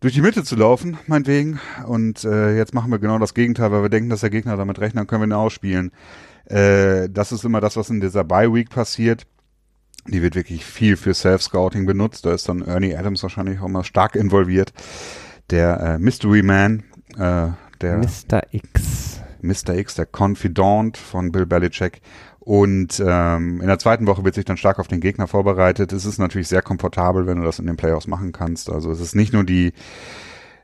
[0.00, 1.60] durch die Mitte zu laufen, meinetwegen.
[1.86, 4.80] Und äh, jetzt machen wir genau das Gegenteil, weil wir denken, dass der Gegner damit
[4.80, 5.92] rechnet, dann können wir ihn ausspielen.
[6.46, 9.26] Äh, das ist immer das, was in dieser Bye Week passiert.
[10.08, 12.26] Die wird wirklich viel für Self-Scouting benutzt.
[12.26, 14.72] Da ist dann Ernie Adams wahrscheinlich auch mal stark involviert.
[15.50, 16.82] Der äh, Mystery Man,
[17.16, 18.42] äh, der Mr.
[18.50, 19.09] X.
[19.42, 19.74] Mr.
[19.76, 22.00] X, der Confidant von Bill Belichick.
[22.40, 25.92] Und ähm, in der zweiten Woche wird sich dann stark auf den Gegner vorbereitet.
[25.92, 28.70] Es ist natürlich sehr komfortabel, wenn du das in den Playoffs machen kannst.
[28.70, 29.72] Also es ist nicht nur die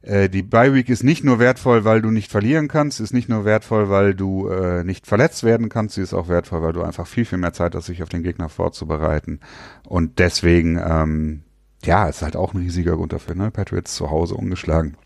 [0.03, 3.29] äh, die Bye Week ist nicht nur wertvoll, weil du nicht verlieren kannst, ist nicht
[3.29, 6.83] nur wertvoll, weil du äh, nicht verletzt werden kannst, sie ist auch wertvoll, weil du
[6.83, 9.41] einfach viel viel mehr Zeit hast, sich auf den Gegner vorzubereiten.
[9.85, 11.43] Und deswegen ähm,
[11.85, 13.35] ja, ist halt auch ein riesiger Grund dafür.
[13.35, 13.51] Ne?
[13.51, 14.97] Patriots zu Hause ungeschlagen.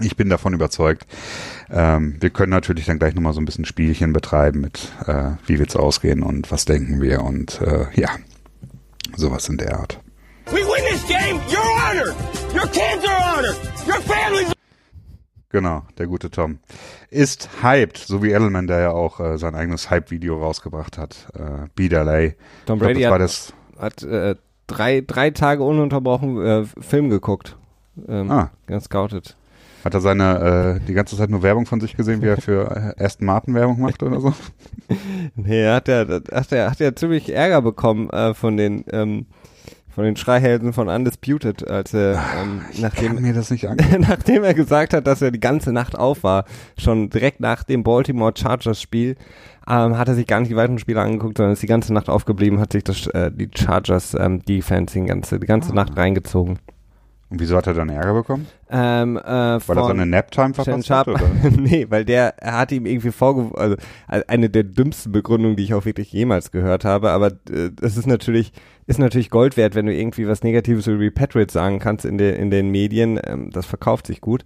[0.00, 1.06] Ich bin davon überzeugt.
[1.70, 5.58] Ähm, wir können natürlich dann gleich nochmal so ein bisschen Spielchen betreiben mit, äh, wie
[5.58, 8.08] wird's ausgehen und was denken wir und äh, ja,
[9.16, 10.00] sowas in der Art.
[10.46, 12.14] We win this game, you're honored.
[12.52, 13.56] Your kids are honored.
[13.86, 14.52] Your family's
[15.54, 16.58] Genau, der gute Tom.
[17.10, 21.28] Ist hyped, so wie Edelman, der ja auch äh, sein eigenes Hype-Video rausgebracht hat.
[21.78, 22.32] Äh, LA.
[22.66, 24.34] Tom Brady glaub, hat, das hat äh,
[24.66, 27.56] drei, drei Tage ununterbrochen äh, Film geguckt.
[28.08, 28.50] Ähm, ah.
[28.66, 29.36] Ganz scouted.
[29.84, 32.94] Hat er seine, äh, die ganze Zeit nur Werbung von sich gesehen, wie er für
[32.98, 34.32] Aston Martin Werbung macht oder so?
[35.36, 39.26] nee, er hat ja, hat er, hat ja ziemlich Ärger bekommen äh, von den, ähm,
[39.94, 43.68] von den Schreihelden von Undisputed, als er, ähm, nachdem, mir das nicht
[43.98, 46.46] nachdem er gesagt hat, dass er die ganze Nacht auf war,
[46.78, 49.16] schon direkt nach dem Baltimore Chargers Spiel,
[49.68, 52.08] ähm, hat er sich gar nicht die weiteren Spiele angeguckt, sondern ist die ganze Nacht
[52.08, 55.74] aufgeblieben, hat sich das, äh, die Chargers ähm, Defense die ganze, die ganze ah.
[55.74, 56.58] Nacht reingezogen.
[57.30, 58.46] Und wieso hat er dann Ärger bekommen?
[58.70, 61.08] Ähm, äh, weil er seine Naptime verpasst hat?
[61.08, 61.20] Oder?
[61.56, 63.56] nee, weil der er hat ihm irgendwie vorgeworfen,
[64.06, 67.96] also eine der dümmsten Begründungen, die ich auch wirklich jemals gehört habe, aber äh, das
[67.96, 68.52] ist natürlich
[68.86, 72.38] ist natürlich Gold wert, wenn du irgendwie was Negatives über Patriots sagen kannst in, de,
[72.38, 73.18] in den Medien.
[73.24, 74.44] Ähm, das verkauft sich gut.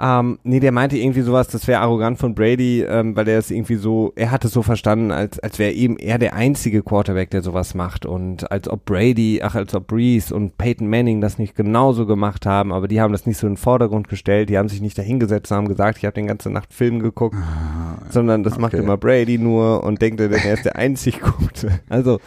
[0.00, 3.50] Ähm, nee, der meinte irgendwie sowas, das wäre arrogant von Brady, ähm, weil er es
[3.50, 7.30] irgendwie so, er hat es so verstanden, als, als wäre eben er der einzige Quarterback,
[7.30, 11.38] der sowas macht und als ob Brady, ach, als ob Breeze und Peyton Manning das
[11.38, 14.58] nicht genauso gemacht haben, aber die haben das nicht so in den Vordergrund gestellt, die
[14.58, 18.00] haben sich nicht dahingesetzt und haben gesagt, ich habe den ganze Nacht Film geguckt, ah,
[18.08, 18.62] sondern das okay.
[18.62, 21.80] macht immer Brady nur und denkt, er ist der einzig Gute.
[21.88, 22.20] Also,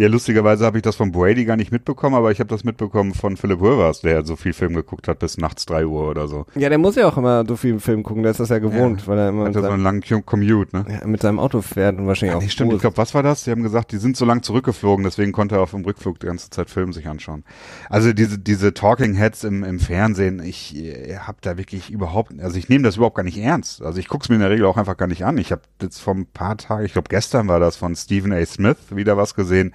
[0.00, 3.12] ja, lustigerweise habe ich das von Brady gar nicht mitbekommen, aber ich habe das mitbekommen
[3.12, 6.46] von Philip Rivers, der so viel Film geguckt hat bis nachts drei Uhr oder so.
[6.54, 9.02] Ja, der muss ja auch immer so viel Film gucken, der ist das ja gewohnt,
[9.02, 10.86] ja, weil er immer hat so einen langen Commute, ne?
[10.88, 12.42] Ja, mit seinem Auto fährt und wahrscheinlich ja, auch.
[12.42, 13.44] Nee, stimmt, ich glaube, was war das?
[13.44, 16.28] Die haben gesagt, die sind so lang zurückgeflogen, deswegen konnte er auf dem Rückflug die
[16.28, 17.44] ganze Zeit Film sich anschauen.
[17.90, 22.56] Also diese diese Talking Heads im, im Fernsehen, ich äh, habe da wirklich überhaupt, also
[22.56, 23.82] ich nehme das überhaupt gar nicht ernst.
[23.82, 25.36] Also ich gucke es mir in der Regel auch einfach gar nicht an.
[25.36, 28.42] Ich habe jetzt vor ein paar Tagen, ich glaube gestern war das von Stephen A.
[28.46, 29.74] Smith wieder was gesehen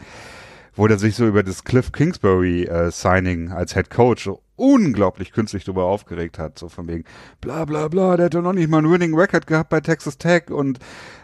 [0.76, 5.32] wo der sich so über das Cliff Kingsbury äh, Signing als Head Coach so unglaublich
[5.34, 7.04] künstlich darüber aufgeregt hat, so von wegen
[7.42, 10.18] bla bla bla, der hat doch noch nicht mal einen Winning Record gehabt bei Texas
[10.18, 10.80] Tech und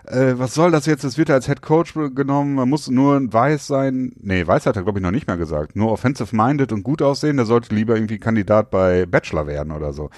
[0.06, 3.16] äh, was soll das jetzt, das wird er als Head Coach genommen, man muss nur
[3.16, 6.36] ein Weiß sein, nee, Weiß hat er glaube ich noch nicht mehr gesagt, nur offensive
[6.36, 10.10] minded und gut aussehen, der sollte lieber irgendwie Kandidat bei Bachelor werden oder so.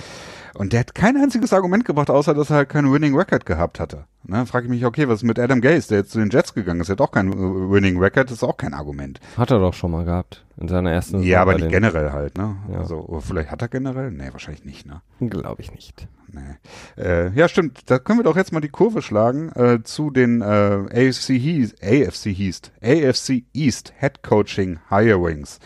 [0.56, 3.80] Und der hat kein einziges Argument gebracht, außer dass er halt keinen Winning Record gehabt
[3.80, 4.06] hatte.
[4.26, 6.54] Ne, frage ich mich, okay, was ist mit Adam Gase, der jetzt zu den Jets
[6.54, 6.88] gegangen ist?
[6.88, 9.20] Der hat auch kein Winning Record, das ist auch kein Argument.
[9.36, 10.46] Hat er doch schon mal gehabt.
[10.56, 12.56] In seiner ersten Saison Ja, aber nicht generell halt, ne?
[12.72, 12.80] Ja.
[12.80, 14.12] Also, vielleicht hat er generell?
[14.12, 15.02] Nee, wahrscheinlich nicht, ne?
[15.20, 16.08] Glaube ich nicht.
[16.32, 17.04] Nee.
[17.04, 17.90] Äh, ja, stimmt.
[17.90, 21.84] Da können wir doch jetzt mal die Kurve schlagen äh, zu den äh, AFC East,
[21.84, 25.60] AFC East, AFC East Head Coaching Hirings.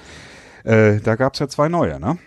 [0.63, 2.17] Äh, da gab's ja zwei neue, ne?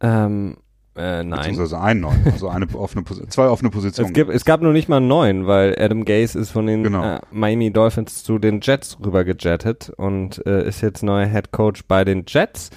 [0.00, 0.56] Ähm,
[1.00, 1.38] äh, nein.
[1.38, 4.10] Beziehungsweise einen neuen, also eine offene, zwei offene Positionen.
[4.10, 6.82] Es, gibt, es gab nur nicht mal einen neuen, weil Adam Gase ist von den
[6.82, 7.16] genau.
[7.16, 12.04] äh, Miami Dolphins zu den Jets rübergejettet und äh, ist jetzt neuer Head Coach bei
[12.04, 12.70] den Jets.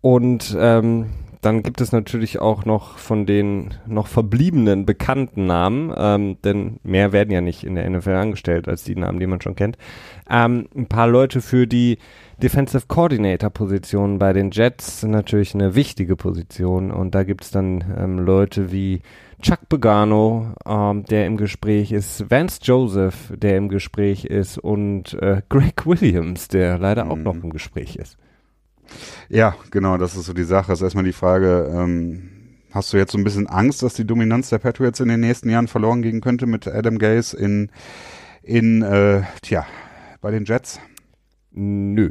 [0.00, 1.06] Und ähm,
[1.44, 7.12] dann gibt es natürlich auch noch von den noch verbliebenen bekannten Namen, ähm, denn mehr
[7.12, 9.76] werden ja nicht in der NFL angestellt als die Namen, die man schon kennt.
[10.28, 11.98] Ähm, ein paar Leute für die
[12.44, 17.50] Defensive Coordinator Position bei den Jets sind natürlich eine wichtige Position und da gibt es
[17.50, 19.00] dann ähm, Leute wie
[19.40, 25.40] Chuck Pagano, ähm, der im Gespräch ist, Vance Joseph, der im Gespräch ist und äh,
[25.48, 27.10] Greg Williams, der leider mhm.
[27.12, 28.18] auch noch im Gespräch ist.
[29.30, 30.66] Ja, genau, das ist so die Sache.
[30.68, 32.28] Das ist erstmal die Frage, ähm,
[32.72, 35.48] hast du jetzt so ein bisschen Angst, dass die Dominanz der Patriots in den nächsten
[35.48, 37.70] Jahren verloren gehen könnte mit Adam Gase in,
[38.42, 39.64] in äh, tja,
[40.20, 40.78] bei den Jets?
[41.56, 42.10] Nö.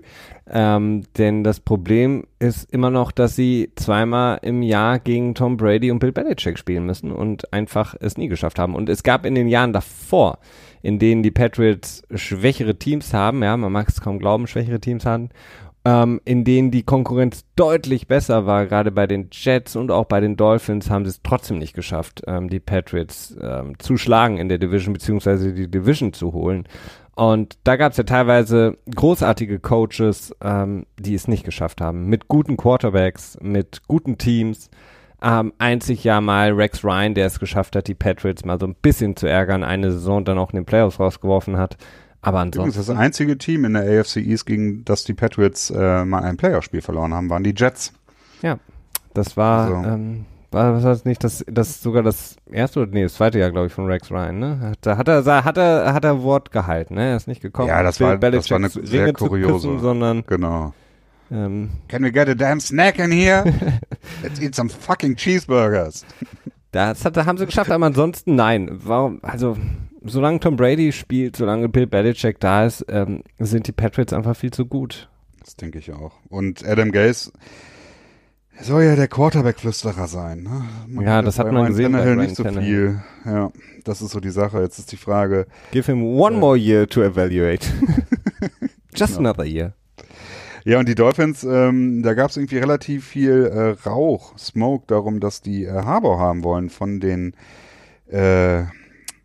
[0.50, 5.92] Ähm, denn das Problem ist immer noch, dass sie zweimal im Jahr gegen Tom Brady
[5.92, 8.74] und Bill Belichick spielen müssen und einfach es nie geschafft haben.
[8.74, 10.40] Und es gab in den Jahren davor,
[10.82, 15.06] in denen die Patriots schwächere Teams haben, ja, man mag es kaum glauben, schwächere Teams
[15.06, 15.30] haben,
[15.86, 20.22] ähm, in denen die Konkurrenz deutlich besser war, gerade bei den Jets und auch bei
[20.22, 24.48] den Dolphins, haben sie es trotzdem nicht geschafft, ähm, die Patriots ähm, zu schlagen in
[24.48, 26.68] der Division, beziehungsweise die Division zu holen.
[27.16, 32.08] Und da gab es ja teilweise großartige Coaches, ähm, die es nicht geschafft haben.
[32.08, 34.70] Mit guten Quarterbacks, mit guten Teams.
[35.22, 38.76] Ähm, einzig ja mal Rex Ryan, der es geschafft hat, die Patriots mal so ein
[38.76, 41.78] bisschen zu ärgern, eine Saison dann auch in den Playoffs rausgeworfen hat.
[42.22, 42.78] Aber ansonsten.
[42.78, 46.82] Das einzige Team in der AFC East, gegen das die Patriots äh, mal ein Playoff-Spiel
[46.82, 47.94] verloren haben, waren die Jets.
[48.42, 48.60] Ja,
[49.14, 49.90] das war, so.
[49.90, 53.52] ähm, war was heißt nicht, das, das sogar das erste oder nee, das zweite Jahr,
[53.52, 54.74] glaube ich, von Rex Ryan, ne?
[54.82, 57.10] Da hat er, hat er, hat er Wort gehalten, ne?
[57.10, 57.70] Er ist nicht gekommen.
[57.70, 60.74] Ja, das war, das war eine sehr kuriose, küssen, sondern genau.
[61.32, 63.44] Ähm, Can we get a damn snack in here?
[64.24, 66.06] Let's eat some fucking cheeseburgers.
[66.72, 68.70] das hat, haben sie geschafft, aber ansonsten nein.
[68.72, 69.58] Warum, also,
[70.04, 74.52] solange Tom Brady spielt, solange Bill Belichick da ist, ähm, sind die Patriots einfach viel
[74.52, 75.10] zu gut.
[75.44, 76.14] Das denke ich auch.
[76.30, 76.92] Und Adam
[78.58, 80.44] Gase soll ja der Quarterback-Flüsterer sein.
[80.44, 80.64] Ne?
[80.88, 83.02] Man Ja, das hat bei man gesehen bei Tannehill Ryan nicht so Tannehill.
[83.24, 83.32] viel.
[83.34, 83.52] Ja,
[83.84, 84.62] das ist so die Sache.
[84.62, 85.48] Jetzt ist die Frage.
[85.72, 87.66] Give him one more year to evaluate.
[88.96, 89.30] Just Genau.
[89.30, 89.74] another year.
[90.66, 95.20] Ja, und die Dolphins, ähm, da gab es irgendwie relativ viel äh, Rauch, Smoke darum,
[95.20, 97.36] dass die äh, Harbour haben wollen von den
[98.10, 98.64] äh,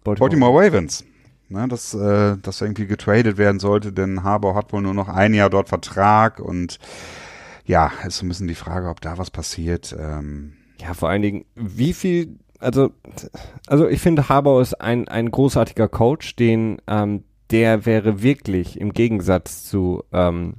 [0.03, 1.05] Baltimore Ravens.
[1.51, 5.33] Ne, dass, äh, dass irgendwie getradet werden sollte, denn Harbour hat wohl nur noch ein
[5.33, 6.79] Jahr dort Vertrag und
[7.69, 9.95] ja, ist so ein bisschen die Frage, ob da was passiert.
[9.97, 12.93] Ähm, Ja, vor allen Dingen, wie viel, also,
[13.67, 18.93] also ich finde, Harbour ist ein, ein großartiger Coach, den, ähm, der wäre wirklich im
[18.93, 20.55] Gegensatz zu ähm,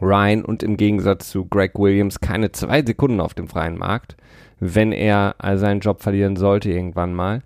[0.00, 4.16] Ryan und im Gegensatz zu Greg Williams keine zwei Sekunden auf dem freien Markt,
[4.60, 7.42] wenn er seinen Job verlieren sollte irgendwann mal.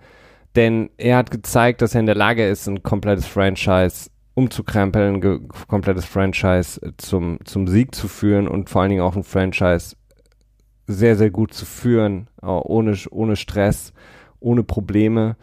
[0.56, 5.40] Denn er hat gezeigt, dass er in der Lage ist, ein komplettes Franchise umzukrempeln, ge-
[5.68, 9.96] komplettes Franchise zum, zum Sieg zu führen und vor allen Dingen auch ein Franchise
[10.86, 13.92] sehr, sehr gut zu führen, äh, ohne, ohne Stress,
[14.40, 15.36] ohne Probleme.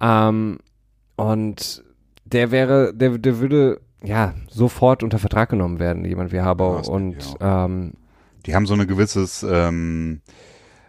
[0.00, 0.58] Ähm,
[1.16, 1.84] und
[2.24, 6.40] der wäre, der, der würde ja sofort unter Vertrag genommen werden, jemand wie
[6.84, 7.92] Ja, denke und ich ähm,
[8.46, 10.20] die haben so ein gewisses ähm,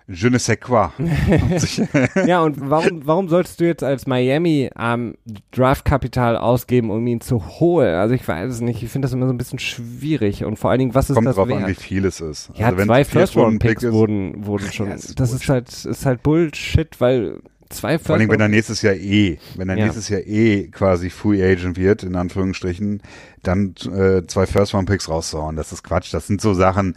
[0.07, 0.91] Je ne sais quoi.
[2.25, 5.15] ja, und warum, warum solltest du jetzt als Miami ähm,
[5.51, 7.95] Draftkapital ausgeben, um ihn zu holen?
[7.95, 8.81] Also ich weiß es nicht.
[8.83, 10.43] Ich finde das immer so ein bisschen schwierig.
[10.43, 11.63] Und vor allen Dingen, was ist Kommt das drauf wert?
[11.63, 12.49] an, wie viel es ist.
[12.55, 14.87] Ja, Also wenn zwei First-Round-Picks wurden, wurden schon.
[14.87, 18.81] Ja, ist das ist halt, ist halt Bullshit, weil zwei Vor allem, wenn er nächstes
[18.81, 19.85] Jahr eh, wenn er Ja.
[19.85, 23.01] nächstes Jahr eh quasi Free Agent wird, in Anführungsstrichen,
[23.43, 25.55] dann äh, zwei First-Round-Picks rauszuhauen.
[25.55, 26.13] Das ist Quatsch.
[26.13, 26.95] Das sind so Sachen,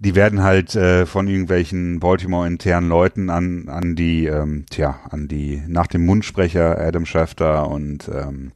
[0.00, 5.62] die werden halt äh, von irgendwelchen Baltimore-internen Leuten an, an die, ähm, tja, an die,
[5.68, 8.52] nach dem Mundsprecher Adam Schefter und ähm,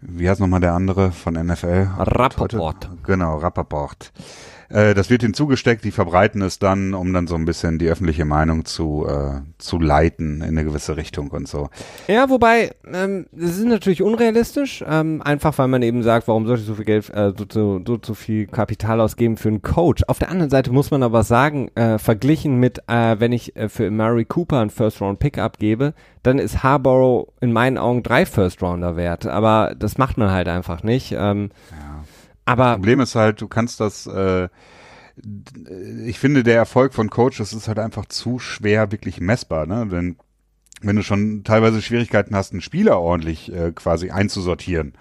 [0.00, 1.90] wie heißt nochmal der andere von NFL?
[1.96, 2.90] Rappaport.
[3.04, 4.12] Genau, Rappaport.
[4.72, 7.88] Äh, das wird ihnen zugesteckt, die verbreiten es dann, um dann so ein bisschen die
[7.88, 11.68] öffentliche Meinung zu, äh, zu leiten in eine gewisse Richtung und so.
[12.08, 16.62] Ja, wobei, ähm, das ist natürlich unrealistisch, ähm, einfach weil man eben sagt, warum sollte
[16.62, 20.04] ich so viel Geld, äh, so, so, so, so viel Kapital ausgeben für einen Coach.
[20.08, 23.68] Auf der anderen Seite muss man aber sagen, äh, verglichen mit, äh, wenn ich äh,
[23.68, 29.26] für Mary Cooper einen First-Round-Pick abgebe, dann ist Harborough in meinen Augen drei First-Rounder wert.
[29.26, 31.12] Aber das macht man halt einfach nicht.
[31.12, 31.91] Ähm, Ja.
[32.44, 34.48] Aber Problem ist halt, du kannst das, äh,
[36.06, 39.86] ich finde, der Erfolg von Coaches ist halt einfach zu schwer wirklich messbar, ne?
[39.86, 40.16] Denn
[40.80, 44.94] wenn du schon teilweise Schwierigkeiten hast, einen Spieler ordentlich äh, quasi einzusortieren,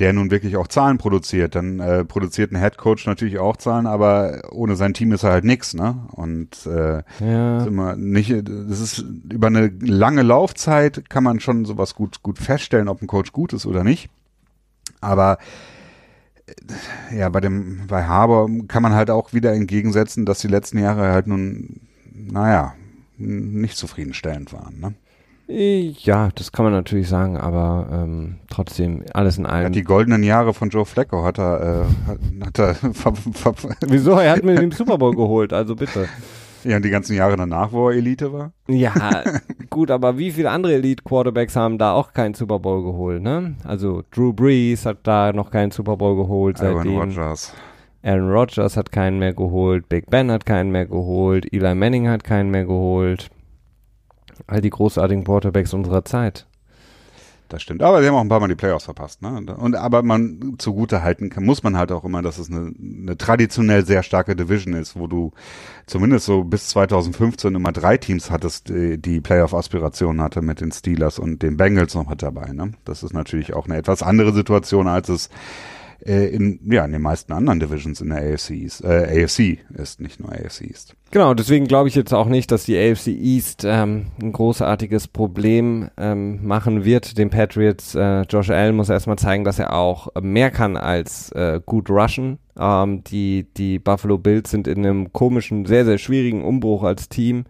[0.00, 3.86] der nun wirklich auch Zahlen produziert, dann äh, produziert ein Head Coach natürlich auch Zahlen,
[3.86, 6.06] aber ohne sein Team ist er halt nix, ne?
[6.10, 7.58] Und äh, ja.
[7.58, 12.38] ist immer nicht, das ist über eine lange Laufzeit kann man schon sowas gut, gut
[12.38, 14.10] feststellen, ob ein Coach gut ist oder nicht.
[15.00, 15.38] Aber
[17.16, 21.12] ja, bei dem, bei Haber kann man halt auch wieder entgegensetzen, dass die letzten Jahre
[21.12, 21.80] halt nun,
[22.14, 22.74] naja,
[23.16, 24.80] nicht zufriedenstellend waren.
[24.80, 24.94] Ne?
[25.46, 29.66] Ja, das kann man natürlich sagen, aber ähm, trotzdem alles in allem.
[29.66, 34.12] hat die goldenen Jahre von Joe Flacco hat er, äh, hat, hat er Wieso?
[34.12, 36.08] Er hat mir den Super Bowl geholt, also bitte.
[36.64, 38.52] Ja, die ganzen Jahre danach, wo er Elite war.
[38.68, 38.92] Ja,
[39.70, 43.54] gut, aber wie viele andere Elite-Quarterbacks haben da auch keinen Super Bowl geholt, ne?
[43.64, 46.98] Also Drew Brees hat da noch keinen Super Bowl geholt Aaron seitdem.
[46.98, 47.54] Rodgers.
[48.02, 52.24] Aaron Rodgers hat keinen mehr geholt, Big Ben hat keinen mehr geholt, Eli Manning hat
[52.24, 53.30] keinen mehr geholt.
[54.46, 56.46] All die großartigen Quarterbacks unserer Zeit.
[57.54, 57.84] Das stimmt.
[57.84, 59.22] Aber sie haben auch ein paar Mal die Playoffs verpasst.
[59.22, 59.46] Ne?
[59.56, 63.16] Und aber man zugute halten kann, muss man halt auch immer, dass es eine, eine
[63.16, 65.30] traditionell sehr starke Division ist, wo du
[65.86, 71.20] zumindest so bis 2015 immer drei Teams hattest, die, die Playoff-Aspirationen hatte mit den Steelers
[71.20, 72.52] und den Bengals noch mit dabei.
[72.52, 72.72] Ne?
[72.84, 75.30] Das ist natürlich auch eine etwas andere Situation, als es
[76.06, 78.82] äh, in, ja, in den meisten anderen Divisions in der AFC ist.
[78.84, 80.94] Äh, AFC ist, nicht nur AFC ist.
[81.10, 85.90] Genau, deswegen glaube ich jetzt auch nicht, dass die AFC East ähm, ein großartiges Problem
[85.96, 87.16] ähm, machen wird.
[87.18, 91.60] Den Patriots, äh, Josh Allen muss erstmal zeigen, dass er auch mehr kann als äh,
[91.64, 92.38] gut rushen.
[92.58, 97.44] Ähm, die, die Buffalo Bills sind in einem komischen, sehr, sehr schwierigen Umbruch als Team.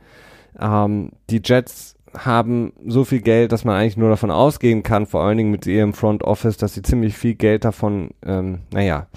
[0.61, 5.23] Ähm, die Jets haben so viel Geld, dass man eigentlich nur davon ausgehen kann, vor
[5.23, 9.09] allen Dingen mit ihrem Front Office, dass sie ziemlich viel Geld davon, ähm, naja,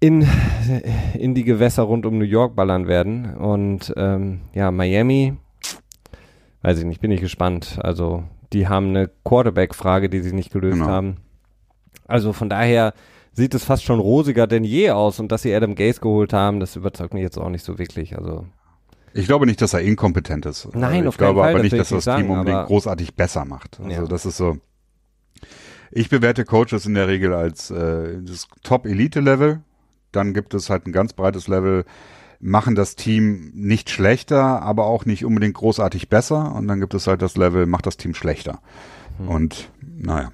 [0.00, 0.26] in,
[1.14, 3.34] in die Gewässer rund um New York ballern werden.
[3.36, 5.34] Und ähm, ja, Miami,
[6.62, 7.78] weiß ich nicht, bin ich gespannt.
[7.82, 10.86] Also, die haben eine Quarterback-Frage, die sie nicht gelöst Genau.
[10.88, 11.16] haben.
[12.06, 12.94] Also von daher
[13.32, 16.58] sieht es fast schon rosiger denn je aus und dass sie Adam Gaze geholt haben,
[16.58, 18.18] das überzeugt mich jetzt auch nicht so wirklich.
[18.18, 18.46] Also
[19.14, 20.68] ich glaube nicht, dass er inkompetent ist.
[20.72, 22.56] Nein, also ich auf glaube Fall, aber das nicht, dass das ich Team sagen, unbedingt
[22.58, 23.78] aber- großartig besser macht.
[23.80, 24.06] Also Ja.
[24.06, 24.58] das ist so.
[25.92, 29.60] Ich bewerte Coaches in der Regel als äh, das Top-Elite-Level.
[30.12, 31.84] Dann gibt es halt ein ganz breites Level,
[32.38, 36.54] machen das Team nicht schlechter, aber auch nicht unbedingt großartig besser.
[36.54, 38.60] Und dann gibt es halt das Level, macht das Team schlechter.
[39.18, 39.28] Hm.
[39.28, 40.30] Und naja.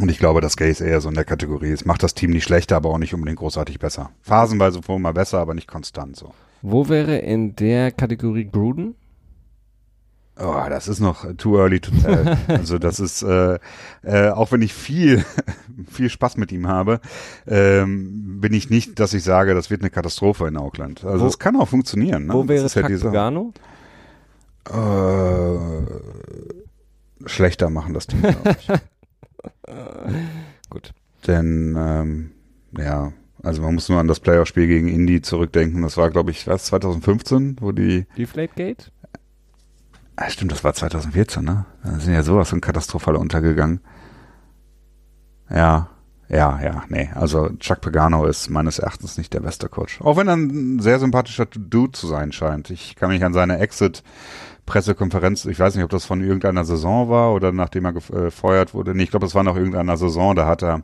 [0.00, 1.86] Und ich glaube, dass Gaze eher so in der Kategorie ist.
[1.86, 4.10] Macht das Team nicht schlechter, aber auch nicht unbedingt großartig besser.
[4.22, 6.34] Phasenweise wohl mal besser, aber nicht konstant so.
[6.66, 8.94] Wo wäre in der Kategorie Gruden?
[10.40, 12.38] Oh, das ist noch too early to tell.
[12.48, 13.58] also das ist, äh,
[14.02, 15.26] äh, auch wenn ich viel,
[15.92, 17.00] viel Spaß mit ihm habe,
[17.46, 21.04] ähm, bin ich nicht, dass ich sage, das wird eine Katastrophe in Auckland.
[21.04, 22.28] Also es kann auch funktionieren.
[22.28, 22.32] Ne?
[22.32, 23.12] Wo Das wäre ist die Sache.
[23.12, 23.52] Pagano?
[24.70, 25.58] Äh,
[27.26, 28.68] schlechter machen das Team, glaube ich.
[30.70, 30.94] Gut.
[31.26, 32.30] Denn, ähm,
[32.78, 33.12] ja,
[33.44, 35.82] also man muss nur an das Playoff-Spiel gegen Indy zurückdenken.
[35.82, 38.90] Das war, glaube ich, was, 2015, wo die, Deflategate?
[40.16, 41.66] ah, stimmt, das war 2014, ne?
[41.82, 43.80] Da sind ja sowas von katastrophal untergegangen.
[45.50, 45.90] Ja,
[46.34, 47.10] ja, ja, nee.
[47.14, 50.00] Also Chuck Pagano ist meines Erachtens nicht der beste Coach.
[50.00, 52.70] Auch wenn er ein sehr sympathischer Dude zu sein scheint.
[52.70, 57.32] Ich kann mich an seine Exit-Pressekonferenz, ich weiß nicht, ob das von irgendeiner Saison war
[57.32, 58.94] oder nachdem er gefeuert wurde.
[58.94, 60.34] Nee, ich glaube, das war nach irgendeiner Saison.
[60.34, 60.82] Da hat er,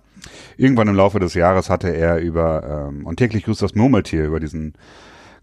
[0.57, 4.39] irgendwann im Laufe des Jahres hatte er über, ähm, und täglich grüßt das Murmeltier, über
[4.39, 4.75] diesen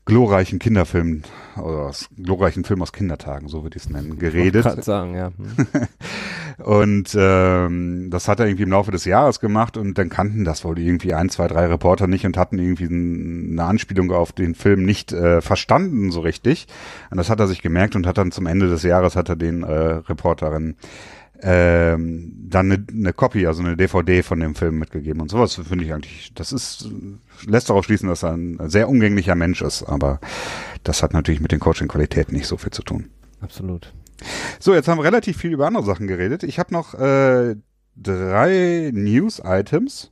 [0.05, 1.23] glorreichen Kinderfilm,
[1.57, 4.63] oder aus, glorreichen Film aus Kindertagen, so würde ich es nennen, geredet.
[4.63, 5.31] Grad sagen, ja.
[6.57, 10.63] Und ähm, das hat er irgendwie im Laufe des Jahres gemacht und dann kannten das
[10.65, 14.83] wohl irgendwie ein, zwei, drei Reporter nicht und hatten irgendwie eine Anspielung auf den Film
[14.83, 16.65] nicht äh, verstanden so richtig.
[17.11, 19.35] Und das hat er sich gemerkt und hat dann zum Ende des Jahres hat er
[19.35, 20.75] den äh, Reporterin
[21.43, 25.85] ähm, dann eine, eine Copy, also eine DVD von dem Film mitgegeben und sowas finde
[25.85, 26.89] ich eigentlich, das ist,
[27.45, 30.19] lässt darauf schließen, dass er ein sehr umgänglicher Mensch ist, aber
[30.83, 33.09] das hat natürlich mit den Coaching-Qualitäten nicht so viel zu tun.
[33.41, 33.93] Absolut.
[34.59, 36.43] So, jetzt haben wir relativ viel über andere Sachen geredet.
[36.43, 37.55] Ich habe noch äh,
[37.95, 40.11] drei News-Items.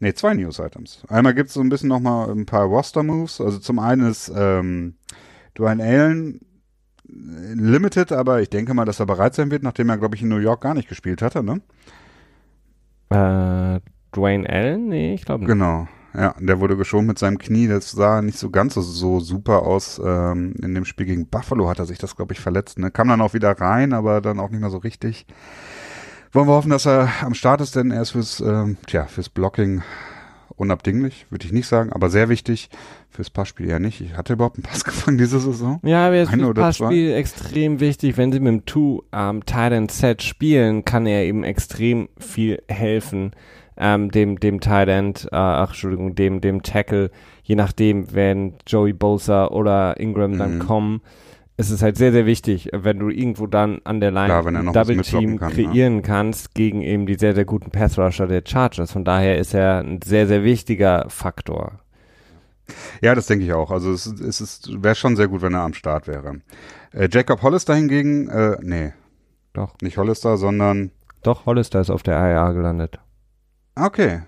[0.00, 1.04] Ne, zwei News-Items.
[1.08, 3.40] Einmal gibt's so ein bisschen noch mal ein paar Roster-Moves.
[3.40, 4.96] Also zum einen ist ähm,
[5.56, 6.40] Dwayne Allen
[7.08, 10.22] äh, limited, aber ich denke mal, dass er bereit sein wird, nachdem er, glaube ich,
[10.22, 11.60] in New York gar nicht gespielt hatte, ne?
[13.10, 13.80] Äh,
[14.14, 14.88] Dwayne Allen?
[14.88, 15.52] Nee, ich glaube nicht.
[15.52, 15.86] Genau.
[16.14, 17.68] Ja, der wurde geschoben mit seinem Knie.
[17.68, 20.00] Das sah nicht so ganz so, so super aus.
[20.04, 22.78] Ähm, in dem Spiel gegen Buffalo hat er sich das, glaube ich, verletzt.
[22.78, 22.90] Ne?
[22.90, 25.26] Kam dann auch wieder rein, aber dann auch nicht mehr so richtig.
[26.32, 29.28] Wollen wir hoffen, dass er am Start ist, denn er ist fürs, ähm, tja, fürs
[29.28, 29.82] Blocking
[30.56, 32.68] unabdinglich, würde ich nicht sagen, aber sehr wichtig.
[33.10, 34.00] Fürs Passspiel ja nicht.
[34.00, 35.80] Ich hatte überhaupt einen Pass gefangen diese Saison.
[35.84, 38.16] Ja, aber jetzt ist Passspiel extrem wichtig.
[38.16, 42.62] Wenn sie mit dem Two ähm, Tight End Set spielen, kann er eben extrem viel
[42.68, 43.32] helfen.
[43.76, 47.10] Ähm, dem, dem Tight End, äh, ach, Entschuldigung, dem, dem Tackle,
[47.42, 50.58] je nachdem, wenn Joey Bosa oder Ingram dann Mhm.
[50.60, 51.00] kommen,
[51.56, 54.72] ist es halt sehr, sehr wichtig, wenn du irgendwo dann an der Line Klar, ein
[54.72, 55.54] Double Team kann, ne?
[55.54, 58.92] kreieren kannst gegen eben die sehr, sehr guten Pass Rusher der Chargers.
[58.92, 61.78] Von daher ist er ein sehr, sehr wichtiger Faktor.
[63.02, 63.70] Ja, das denke ich auch.
[63.70, 66.40] Also es, es ist, wäre schon sehr gut, wenn er am Start wäre.
[66.92, 68.92] Äh, Jacob Hollister hingegen, äh, nee,
[69.52, 69.74] Doch.
[69.82, 70.90] nicht Hollister, sondern
[71.22, 72.98] Doch, Hollister ist auf der IA gelandet.
[73.74, 74.22] Okay.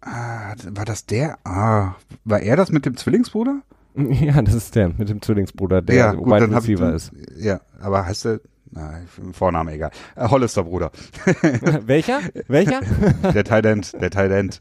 [0.00, 1.38] Ah, war das der?
[1.44, 1.94] Ah,
[2.24, 3.62] war er das mit dem Zwillingsbruder?
[4.20, 7.12] Ja, das ist der mit dem Zwillingsbruder, der ja, Wide hab ich Receiver ist.
[7.38, 8.40] Ja, aber heißt der?
[8.70, 9.00] Na,
[9.32, 9.90] Vorname egal.
[10.16, 10.90] Äh, Hollister Bruder.
[11.86, 12.20] Welcher?
[12.48, 12.80] Welcher?
[13.34, 14.60] Der Tight End, der Tight End.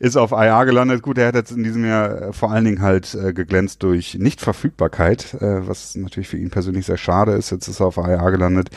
[0.00, 1.02] ist auf IA gelandet.
[1.02, 4.16] Gut, er hat jetzt in diesem Jahr äh, vor allen Dingen halt äh, geglänzt durch
[4.18, 7.50] Nichtverfügbarkeit, äh, was natürlich für ihn persönlich sehr schade ist.
[7.50, 8.70] Jetzt ist er auf IA gelandet.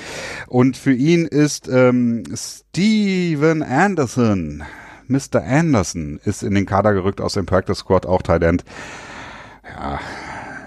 [0.46, 4.64] Und für ihn ist ähm, Steven Anderson,
[5.08, 5.44] Mr.
[5.44, 8.64] Anderson, ist in den Kader gerückt aus dem Practice Squad, auch Tight End.
[9.64, 10.00] Ja,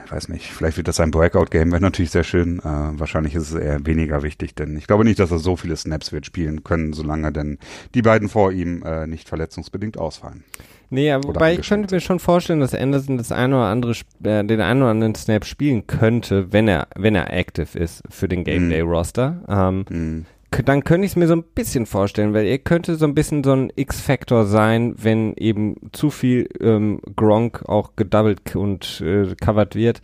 [0.05, 2.61] ich weiß nicht, vielleicht wird das ein Breakout-Game, wäre natürlich sehr schön.
[2.61, 5.77] Äh, wahrscheinlich ist es eher weniger wichtig, denn ich glaube nicht, dass er so viele
[5.77, 7.59] Snaps wird spielen können, solange denn
[7.95, 10.45] die beiden vor ihm äh, nicht verletzungsbedingt ausfallen.
[10.91, 13.93] Nee, aber Oder wobei ich könnte mir schon vorstellen, dass Anderson das eine oder andere,
[14.25, 18.27] äh, den einen oder anderen Snap spielen könnte, wenn er, wenn er active ist für
[18.29, 18.71] den Game Mhm.
[18.71, 19.43] Day Roster.
[19.47, 20.27] Ähm, Hm.
[20.65, 23.45] Dann könnte ich es mir so ein bisschen vorstellen, weil er könnte so ein bisschen
[23.45, 29.75] so ein X-Factor sein, wenn eben zu viel ähm, Gronk auch gedoubled und äh, covered
[29.75, 30.01] wird.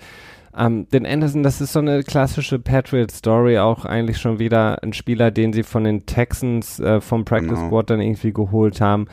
[0.57, 5.31] Ähm, denn Anderson, das ist so eine klassische Patriot-Story, auch eigentlich schon wieder ein Spieler,
[5.31, 7.67] den sie von den Texans äh, vom Practice Genau.
[7.67, 9.07] Squad dann irgendwie geholt haben.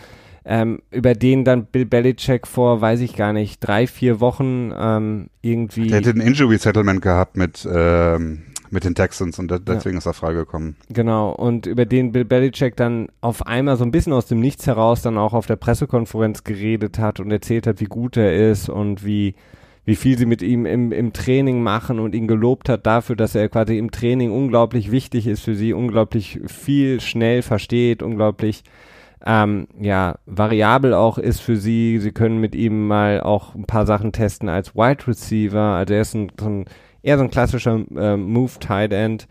[0.43, 5.27] Ähm, über den dann Bill Belichick vor, weiß ich gar nicht, drei, vier Wochen ähm,
[5.41, 5.87] irgendwie.
[5.87, 8.41] Der hätte ein Injury Settlement gehabt mit, ähm,
[8.71, 9.97] mit den Texans und deswegen ja.
[9.99, 10.75] ist er freigekommen.
[10.89, 14.65] Genau, und über den Bill Belichick dann auf einmal so ein bisschen aus dem Nichts
[14.65, 18.69] heraus dann auch auf der Pressekonferenz geredet hat und erzählt hat, wie gut er ist
[18.69, 19.35] und wie
[19.83, 23.33] wie viel sie mit ihm im, im Training machen und ihn gelobt hat dafür, dass
[23.33, 28.63] er quasi im Training unglaublich wichtig ist für sie, unglaublich viel schnell versteht, unglaublich
[29.25, 31.99] ähm, ja, variabel auch ist für sie.
[31.99, 35.59] Sie können mit ihm mal auch ein paar Sachen testen als Wide Receiver.
[35.59, 36.65] Also er ist ein, so ein
[37.03, 39.27] eher so ein klassischer äh, Move Tight End.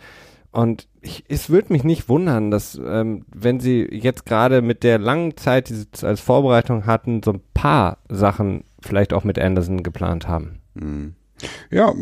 [0.53, 4.99] Und ich, es würde mich nicht wundern, dass ähm, wenn sie jetzt gerade mit der
[4.99, 9.83] langen Zeit, die sie als Vorbereitung hatten, so ein paar Sachen vielleicht auch mit Anderson
[9.83, 10.61] geplant haben.
[10.75, 11.15] Mhm.
[11.71, 11.93] Ja,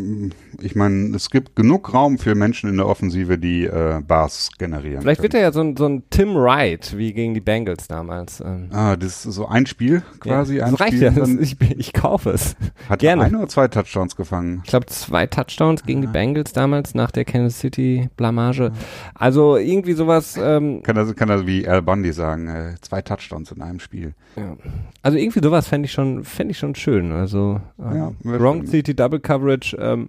[0.61, 5.03] ich meine, es gibt genug Raum für Menschen in der Offensive, die äh, Bars generieren.
[5.03, 5.33] Vielleicht können.
[5.33, 8.41] wird er ja so ein, so ein Tim Wright, wie gegen die Bengals damals.
[8.41, 8.69] Ähm.
[8.73, 10.57] Ah, das ist so ein Spiel quasi.
[10.57, 12.57] Ja, das ein reicht Spiel, ja, das, ich, ich kaufe es.
[12.89, 13.25] Hat Gerne.
[13.25, 14.63] ein oder zwei Touchdowns gefangen?
[14.65, 16.07] Ich glaube, zwei Touchdowns gegen ah.
[16.07, 18.73] die Bengals damals nach der Kansas City Blamage.
[19.15, 20.39] Also irgendwie sowas.
[20.41, 24.15] Ähm, kann er kann das wie Al Bundy sagen, äh, zwei Touchdowns in einem Spiel.
[24.37, 24.57] Ja.
[25.03, 27.13] Also irgendwie sowas fände ich schon, fände ich schon schön.
[27.13, 29.77] Also ähm, ja, Wrong City Double Coverage.
[29.79, 30.09] Ähm,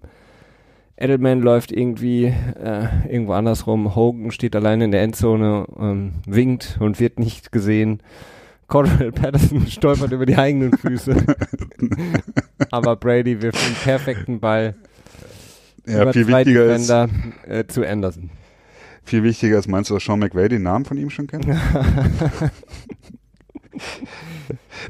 [0.95, 3.95] Edelman läuft irgendwie äh, irgendwo andersrum.
[3.95, 8.01] Hogan steht allein in der Endzone, ähm, winkt und wird nicht gesehen.
[8.67, 11.15] Cordell Patterson stolpert über die eigenen Füße.
[12.71, 14.75] Aber Brady wirft einen perfekten Ball
[15.85, 17.09] ja, über viel zwei wichtiger Defender
[17.43, 18.29] ist, äh, zu Anderson.
[19.03, 21.45] Viel wichtiger ist, meinst du, dass Sean McVay den Namen von ihm schon kennt?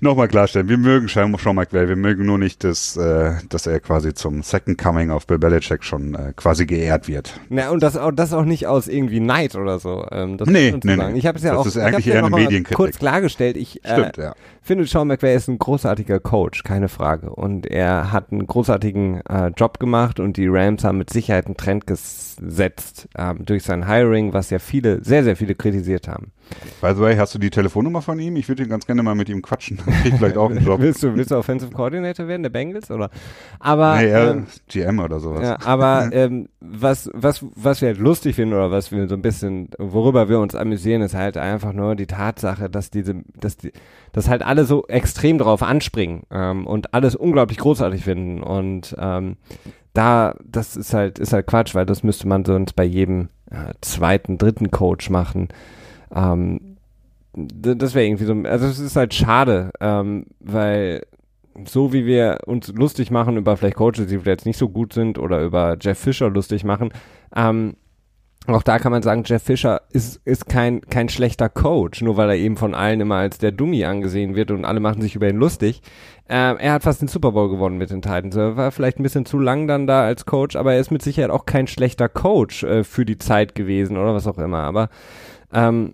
[0.01, 4.13] Nochmal klarstellen, wir mögen Sean McVay, wir mögen nur nicht, dass, äh, dass er quasi
[4.13, 7.39] zum Second Coming of Bill Belichick schon äh, quasi geehrt wird.
[7.49, 10.05] Na, und das auch, das auch nicht aus irgendwie Neid oder so.
[10.11, 11.17] Ähm, das nee, nee, nee.
[11.17, 12.75] Ich habe es ja das auch ist eigentlich eher ja eine Medienkritik.
[12.75, 13.57] kurz klargestellt.
[13.57, 14.33] Ich äh, Stimmt, ja.
[14.69, 17.31] Finde, Sean McVay ist ein großartiger Coach, keine Frage.
[17.31, 21.57] Und er hat einen großartigen äh, Job gemacht und die Rams haben mit Sicherheit einen
[21.57, 26.31] Trend gesetzt ähm, durch sein Hiring, was ja viele, sehr, sehr viele kritisiert haben.
[26.81, 28.35] By the way, hast du die Telefonnummer von ihm?
[28.35, 29.77] Ich würde ganz gerne mal mit ihm quatschen.
[30.01, 30.79] Krieg vielleicht auch einen Job.
[30.79, 32.91] willst, du, willst du Offensive Coordinator werden, der Bengals?
[32.91, 33.09] Oder?
[33.59, 35.43] Aber, nee, ja, ähm, GM oder sowas.
[35.43, 39.21] Ja, aber ähm, was, was, was wir halt lustig finden oder was wir so ein
[39.23, 43.71] bisschen, worüber wir uns amüsieren, ist halt einfach nur die Tatsache, dass diese, dass die,
[44.11, 48.41] dass halt alle so extrem drauf anspringen ähm, und alles unglaublich großartig finden.
[48.41, 49.37] Und ähm,
[49.93, 53.73] da, das ist halt, ist halt Quatsch, weil das müsste man sonst bei jedem äh,
[53.81, 55.49] zweiten, dritten Coach machen.
[56.13, 56.77] Ähm,
[57.33, 61.03] das wäre irgendwie so, also es ist halt schade, ähm, weil
[61.65, 65.19] so wie wir uns lustig machen über vielleicht Coaches, die vielleicht nicht so gut sind
[65.19, 66.91] oder über Jeff Fischer lustig machen,
[67.35, 67.75] ähm,
[68.55, 72.29] auch da kann man sagen, Jeff Fischer ist, ist kein, kein schlechter Coach, nur weil
[72.29, 75.29] er eben von allen immer als der Dummy angesehen wird und alle machen sich über
[75.29, 75.81] ihn lustig.
[76.27, 78.35] Ähm, er hat fast den Super Bowl gewonnen mit den Titans.
[78.35, 81.01] Er war vielleicht ein bisschen zu lang dann da als Coach, aber er ist mit
[81.01, 84.59] Sicherheit auch kein schlechter Coach äh, für die Zeit gewesen oder was auch immer.
[84.59, 84.89] Aber
[85.51, 85.93] ähm,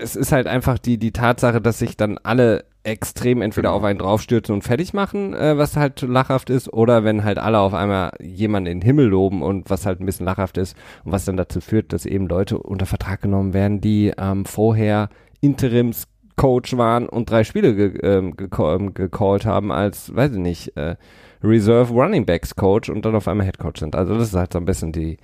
[0.00, 3.78] es ist halt einfach die, die Tatsache, dass sich dann alle extrem entweder genau.
[3.78, 7.60] auf einen draufstürzen und fertig machen, äh, was halt lachhaft ist, oder wenn halt alle
[7.60, 11.12] auf einmal jemanden in den Himmel loben und was halt ein bisschen lachhaft ist und
[11.12, 15.10] was dann dazu führt, dass eben Leute unter Vertrag genommen werden, die ähm, vorher
[15.40, 20.96] Interimscoach waren und drei Spiele ge ähm, ähm, gecallt haben als, weiß ich nicht, äh,
[21.44, 23.94] Reserve Running Backs Coach und dann auf einmal Head Coach sind.
[23.94, 25.18] Also das ist halt so ein bisschen die,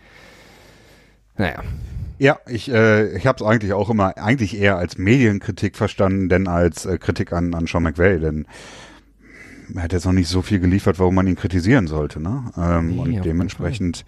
[1.36, 1.62] naja,
[2.18, 6.48] ja, ich, äh, ich habe es eigentlich auch immer eigentlich eher als Medienkritik verstanden, denn
[6.48, 8.46] als äh, Kritik an, an Sean McVay, denn
[9.74, 12.20] er hat jetzt noch nicht so viel geliefert, warum man ihn kritisieren sollte.
[12.20, 12.44] Ne?
[12.56, 14.04] Ähm, nee, und dementsprechend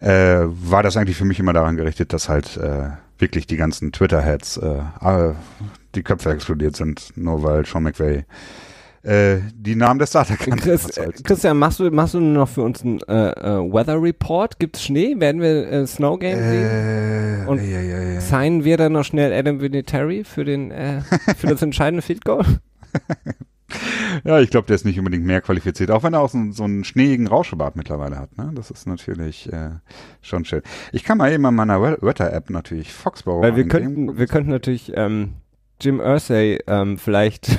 [0.00, 3.92] äh, war das eigentlich für mich immer daran gerichtet, dass halt äh, wirklich die ganzen
[3.92, 5.32] Twitter-Heads äh,
[5.94, 8.24] die Köpfe explodiert sind, nur weil Sean McVay
[9.06, 10.58] äh, die Namen der Starter kannten.
[10.58, 14.58] Chris, äh, Christian, machst du, machst du noch für uns einen äh, äh, Weather Report?
[14.58, 15.14] Gibt's Schnee?
[15.18, 17.46] Werden wir äh, Snow Game sehen?
[17.46, 18.20] Und ja, ja, ja.
[18.20, 21.02] signen wir dann noch schnell Adam Vinatieri für den äh,
[21.36, 22.44] für das entscheidende Field Goal?
[24.24, 26.64] ja, ich glaube, der ist nicht unbedingt mehr qualifiziert, auch wenn er auch so, so
[26.64, 28.36] einen schneeigen Rauschebart mittlerweile hat.
[28.36, 28.50] Ne?
[28.56, 29.70] Das ist natürlich äh,
[30.20, 30.62] schon schön.
[30.90, 34.92] Ich kann mal eben an meiner Wetter-App natürlich Foxborough Weil wir könnten, wir könnten natürlich
[34.96, 35.34] ähm,
[35.80, 37.56] Jim Ursay ähm, vielleicht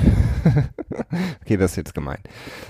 [1.41, 2.19] okay, das ist jetzt gemein.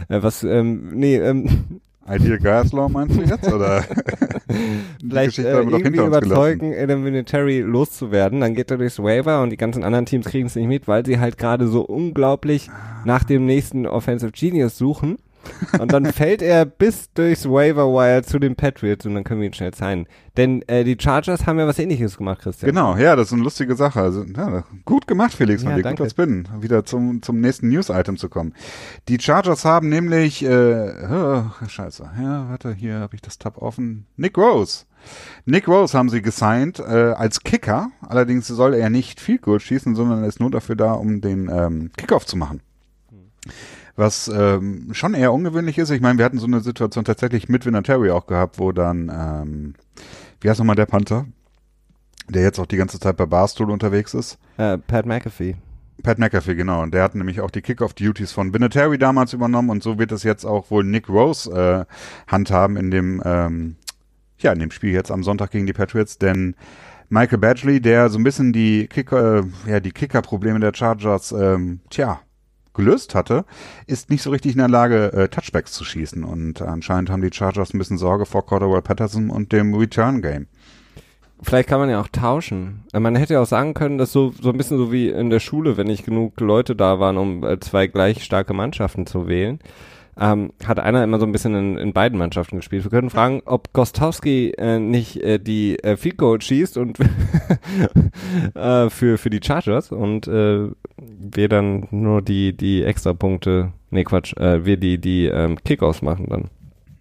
[0.09, 3.51] Äh, was, ähm, nee, ähm, Ideal Gaslaw meinst du jetzt?
[3.51, 3.83] Oder
[5.01, 8.39] vielleicht äh, irgendwie überzeugen, Adam Vinatieri loszuwerden.
[8.39, 11.05] Dann geht er durchs Waiver und die ganzen anderen Teams kriegen es nicht mit, weil
[11.05, 12.69] sie halt gerade so unglaublich
[13.03, 15.17] nach dem nächsten Offensive Genius suchen.
[15.79, 19.47] Und dann fällt er bis durchs Waiver Wire zu den Patriots und dann können wir
[19.47, 20.07] ihn schnell zeigen.
[20.35, 22.69] Denn äh, die Chargers haben ja was ähnliches gemacht, Christian.
[22.69, 24.01] Genau, ja, das ist eine lustige Sache.
[24.01, 25.83] Also, ja, gut gemacht, Felix, von ja, dir.
[25.83, 26.03] Danke.
[26.03, 26.47] Gut Spin.
[26.59, 28.53] Wieder zum, zum nächsten News-Item zu kommen.
[29.07, 34.05] Die Chargers haben nämlich, äh, oh, scheiße, ja, warte, hier habe ich das Tab offen.
[34.15, 34.85] Nick Rose
[35.45, 37.91] Nick Rose haben sie gesigned äh, als Kicker.
[38.01, 41.49] Allerdings soll er nicht viel Goal schießen, sondern er ist nur dafür da, um den
[41.49, 42.61] ähm, Kickoff zu machen.
[43.97, 45.89] Was ähm, schon eher ungewöhnlich ist.
[45.89, 49.73] Ich meine, wir hatten so eine Situation tatsächlich mit Vinatieri auch gehabt, wo dann, ähm,
[50.39, 51.25] wie heißt nochmal der Panther?
[52.29, 54.37] Der jetzt auch die ganze Zeit bei Barstool unterwegs ist.
[54.57, 55.55] Äh, Pat McAfee.
[56.03, 56.83] Pat McAfee, genau.
[56.83, 60.21] Und der hat nämlich auch die Kickoff-Duties von Vinatieri damals übernommen und so wird es
[60.21, 63.77] jetzt auch wohl Nick Rose äh, handhaben in dem, ähm,
[64.37, 66.55] ja, in dem Spiel jetzt am Sonntag gegen die Patriots, denn
[67.09, 71.79] Michael Badgley, der so ein bisschen die Kicker, äh, ja, die Kicker-Probleme der Chargers, ähm,
[71.89, 72.19] tja,
[72.77, 73.43] gelöst hatte,
[73.85, 76.23] ist nicht so richtig in der Lage, äh, Touchbacks zu schießen.
[76.23, 80.47] Und anscheinend haben die Chargers ein bisschen Sorge vor Cordell Patterson und dem Return-Game.
[81.41, 82.83] Vielleicht kann man ja auch tauschen.
[82.93, 85.29] Äh, Man hätte ja auch sagen können, dass so, so ein bisschen so wie in
[85.29, 89.27] der Schule, wenn nicht genug Leute da waren, um äh, zwei gleich starke Mannschaften zu
[89.27, 89.59] wählen,
[90.19, 92.83] ähm, hat einer immer so ein bisschen in, in beiden Mannschaften gespielt.
[92.83, 96.97] Wir können fragen, ob Gostowski äh, nicht äh, die äh, Field Goal schießt und
[98.55, 100.69] äh, für, für die Chargers und äh,
[101.33, 106.27] wir dann nur die, die Extrapunkte, nee Quatsch, äh, wir die, die ähm, Kickoffs machen
[106.29, 106.49] dann.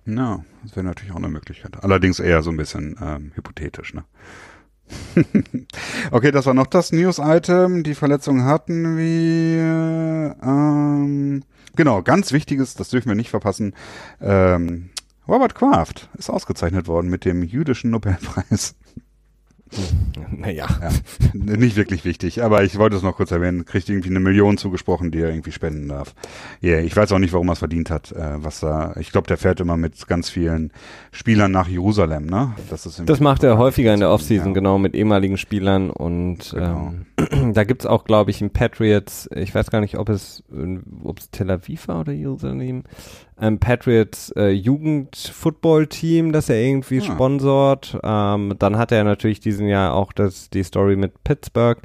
[0.06, 1.82] Ja, das wäre natürlich auch eine Möglichkeit.
[1.82, 4.04] Allerdings eher so ein bisschen ähm, hypothetisch, ne?
[6.12, 7.82] okay, das war noch das News-Item.
[7.82, 10.36] Die Verletzung hatten wir.
[10.42, 11.42] Ähm,
[11.74, 13.74] genau, ganz wichtiges, das dürfen wir nicht verpassen.
[14.20, 14.90] Ähm,
[15.26, 18.76] Robert Kraft ist ausgezeichnet worden mit dem jüdischen Nobelpreis.
[20.30, 20.66] Naja.
[20.80, 20.90] Ja,
[21.32, 23.64] nicht wirklich wichtig, aber ich wollte es noch kurz erwähnen.
[23.64, 26.14] Kriegt irgendwie eine Million zugesprochen, die er irgendwie spenden darf.
[26.60, 28.12] Ja, yeah, ich weiß auch nicht, warum er es verdient hat.
[28.12, 30.72] Äh, was da, ich glaube, der fährt immer mit ganz vielen
[31.12, 32.54] Spielern nach Jerusalem, ne?
[32.70, 34.54] Das, ist das macht er häufiger in der Offseason, ja.
[34.54, 36.94] genau, mit ehemaligen Spielern und genau.
[37.16, 40.42] ähm, da gibt's auch, glaube ich, in Patriots, ich weiß gar nicht, ob es,
[41.02, 42.84] ob es Tel Aviv war oder Jerusalem,
[43.40, 47.04] ähm, Patriots äh, Jugend-Football-Team, das er irgendwie ah.
[47.04, 47.98] sponsort.
[48.02, 51.78] Ähm, dann hat er natürlich diesen Jahr auch das, die Story mit Pittsburgh,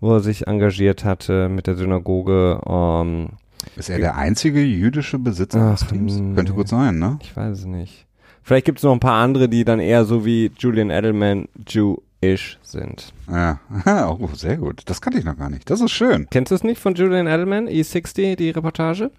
[0.00, 2.60] wo er sich engagiert hatte mit der Synagoge.
[2.66, 3.28] Ähm,
[3.76, 6.16] ist er der einzige jüdische Besitzer des Teams?
[6.34, 7.18] Könnte gut sein, ne?
[7.22, 8.06] Ich weiß es nicht.
[8.42, 12.58] Vielleicht gibt es noch ein paar andere, die dann eher so wie Julian Edelman Jewish
[12.62, 13.12] sind.
[13.28, 13.58] Ja,
[14.20, 14.82] oh, sehr gut.
[14.86, 15.68] Das kannte ich noch gar nicht.
[15.68, 16.28] Das ist schön.
[16.30, 19.10] Kennst du es nicht von Julian Edelman, E60, die Reportage?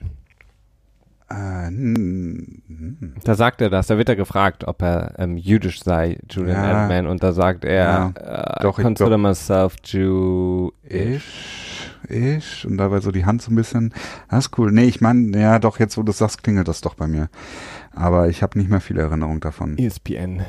[1.30, 1.70] Äh,
[3.24, 6.70] da sagt er das, da wird er gefragt, ob er ähm, jüdisch sei, Julian ja,
[6.70, 11.67] Edelman, und da sagt er, ja, äh, doch, consider doch, myself Jewish.
[12.10, 13.94] Ich, und dabei so die Hand so ein bisschen,
[14.30, 14.72] das ist cool.
[14.72, 17.30] Nee, ich meine, ja doch, jetzt wo du das sagst, klingelt das doch bei mir.
[17.94, 19.78] Aber ich habe nicht mehr viel Erinnerung davon.
[19.78, 20.44] ESPN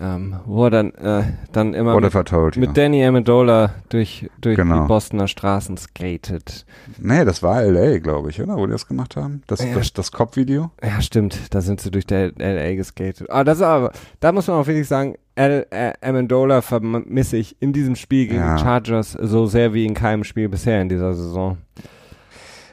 [0.00, 2.72] ähm, wo er dann, äh, dann immer mit, told, mit ja.
[2.72, 4.82] Danny Amendola durch, durch genau.
[4.82, 6.66] die Bostoner Straßen skatet.
[6.98, 8.56] Nee, das war L.A., glaube ich, oder?
[8.56, 9.42] Wo die das gemacht haben?
[9.46, 9.74] Das, ja.
[9.74, 10.70] das, das Cop-Video?
[10.82, 11.54] Ja, stimmt.
[11.54, 12.74] Da sind sie durch der L.A.
[12.74, 13.30] geskatet.
[13.30, 17.56] Ah, das ist aber, da muss man auch wirklich sagen, L äh, Amendola vermisse ich
[17.60, 18.56] in diesem Spiel gegen ja.
[18.56, 21.58] die Chargers so sehr wie in keinem Spiel bisher in dieser Saison.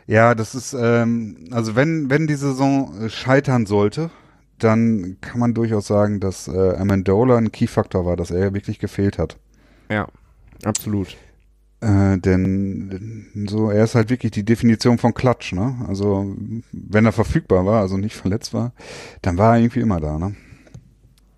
[0.08, 4.10] Ja, das ist, ähm, also wenn, wenn die Saison äh, scheitern sollte,
[4.60, 9.18] dann kann man durchaus sagen, dass äh, Amendola ein Key-Faktor war, dass er wirklich gefehlt
[9.18, 9.38] hat.
[9.90, 10.08] Ja,
[10.64, 11.18] absolut.
[11.82, 15.78] Äh, denn so, er ist halt wirklich die Definition von Klatsch, ne?
[15.88, 16.36] Also,
[16.72, 18.74] wenn er verfügbar war, also nicht verletzt war,
[19.24, 20.36] dann war er irgendwie immer da, ne?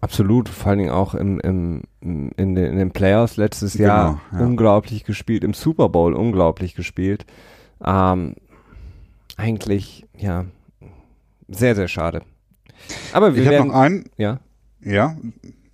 [0.04, 4.22] Absolut, vor allen Dingen auch im, im, in, den, in den Playoffs letztes genau, Jahr
[4.34, 4.40] ja.
[4.40, 7.26] unglaublich gespielt, im Super Bowl unglaublich gespielt.
[7.82, 8.36] Ähm,
[9.38, 10.44] eigentlich, ja,
[11.48, 12.22] sehr, sehr schade.
[13.14, 14.10] Aber wir ich werden noch einen.
[14.18, 14.42] Ja.
[14.82, 15.16] Ja.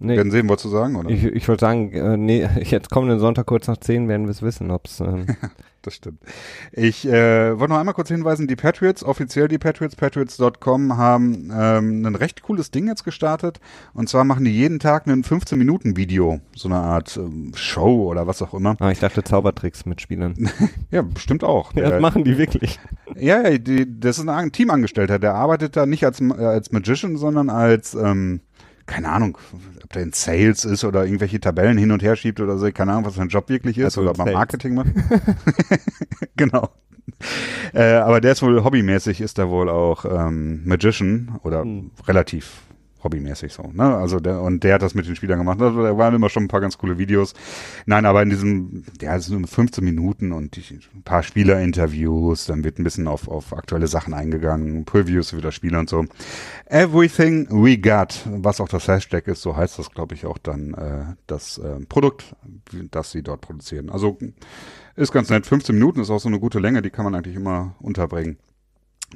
[0.02, 0.16] Nee.
[0.16, 1.10] Werden sehen, wolltest du sagen, oder?
[1.10, 4.42] Ich, ich wollte sagen, äh, nee, jetzt kommenden Sonntag kurz nach 10 werden wir es
[4.42, 5.02] wissen, ob es.
[5.02, 5.26] Ähm
[5.82, 6.22] das stimmt.
[6.72, 12.06] Ich äh, wollte noch einmal kurz hinweisen, die Patriots, offiziell die Patriots, patriots.com haben ähm,
[12.06, 13.60] ein recht cooles Ding jetzt gestartet.
[13.94, 18.42] Und zwar machen die jeden Tag ein 15-Minuten-Video, so eine Art ähm, Show oder was
[18.42, 18.78] auch immer.
[18.80, 20.50] Ah, ich dachte Zaubertricks mit Spielern.
[20.92, 21.74] ja, bestimmt auch.
[21.74, 22.80] Ja, das machen die wirklich.
[23.16, 27.18] Ja, ja die, das ist ein Teamangestellter, der arbeitet da nicht als, äh, als Magician,
[27.18, 28.42] sondern als ähm,
[28.90, 29.38] keine Ahnung,
[29.90, 32.92] ob der in Sales ist oder irgendwelche Tabellen hin und her schiebt oder so, keine
[32.92, 34.90] Ahnung, was sein Job wirklich ist also oder ob man Marketing macht.
[36.36, 36.70] genau.
[37.74, 41.90] Äh, aber der ist wohl hobbymäßig, ist er wohl auch ähm, Magician oder hm.
[42.08, 42.62] relativ
[43.04, 43.64] hobbymäßig so.
[43.74, 43.84] Ne?
[43.84, 45.62] Also der, und der hat das mit den Spielern gemacht.
[45.62, 47.34] Also, da waren immer schon ein paar ganz coole Videos.
[47.86, 52.64] Nein, aber in diesem, ja, es sind 15 Minuten und die, ein paar Spielerinterviews, dann
[52.64, 56.06] wird ein bisschen auf, auf aktuelle Sachen eingegangen, Previews für das Spiel und so.
[56.66, 60.74] Everything we got, was auch das Hashtag ist, so heißt das, glaube ich, auch dann
[60.74, 62.36] äh, das äh, Produkt,
[62.92, 63.90] das sie dort produzieren.
[63.90, 64.18] Also
[64.96, 65.46] ist ganz nett.
[65.46, 68.38] 15 Minuten ist auch so eine gute Länge, die kann man eigentlich immer unterbringen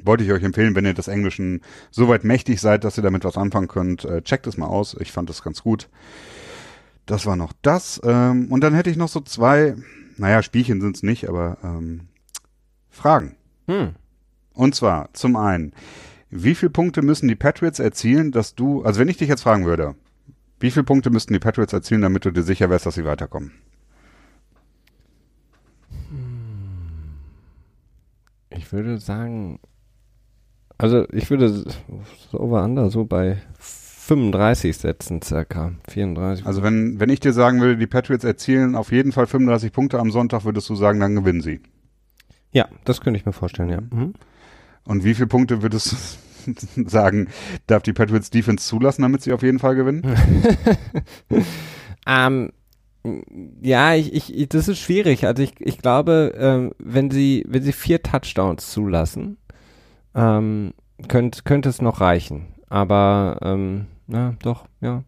[0.02, 3.36] wollte ich euch empfehlen, wenn ihr des Englischen soweit mächtig seid, dass ihr damit was
[3.36, 4.96] anfangen könnt, äh, checkt es mal aus.
[5.00, 5.88] Ich fand das ganz gut.
[7.06, 8.00] Das war noch das.
[8.04, 9.76] Ähm, und dann hätte ich noch so zwei,
[10.16, 12.08] naja, Spielchen sind es nicht, aber ähm,
[12.90, 13.36] Fragen.
[13.66, 13.94] Hm.
[14.54, 15.72] Und zwar zum einen,
[16.30, 19.66] wie viele Punkte müssen die Patriots erzielen, dass du, also wenn ich dich jetzt fragen
[19.66, 19.94] würde,
[20.60, 23.52] wie viele Punkte müssten die Patriots erzielen, damit du dir sicher wärst, dass sie weiterkommen?
[28.50, 29.58] Ich würde sagen,
[30.78, 31.64] also ich würde
[32.30, 36.44] so over-under so bei 35 setzen circa, 34.
[36.44, 39.98] Also wenn, wenn ich dir sagen würde, die Patriots erzielen auf jeden Fall 35 Punkte
[39.98, 41.60] am Sonntag, würdest du sagen, dann gewinnen sie.
[42.52, 43.80] Ja, das könnte ich mir vorstellen, ja.
[43.80, 44.14] Mhm.
[44.84, 46.18] Und wie viele Punkte würdest
[46.76, 47.28] du sagen,
[47.66, 50.02] darf die Patriots Defense zulassen, damit sie auf jeden Fall gewinnen?
[52.06, 52.52] ähm,
[53.60, 55.26] ja, ich, ich, das ist schwierig.
[55.26, 59.38] Also ich, ich glaube, ähm, wenn sie, wenn sie vier Touchdowns zulassen,
[60.14, 60.72] ähm,
[61.08, 62.46] könnte, könnte es noch reichen.
[62.68, 65.02] Aber ähm, ja, doch, ja.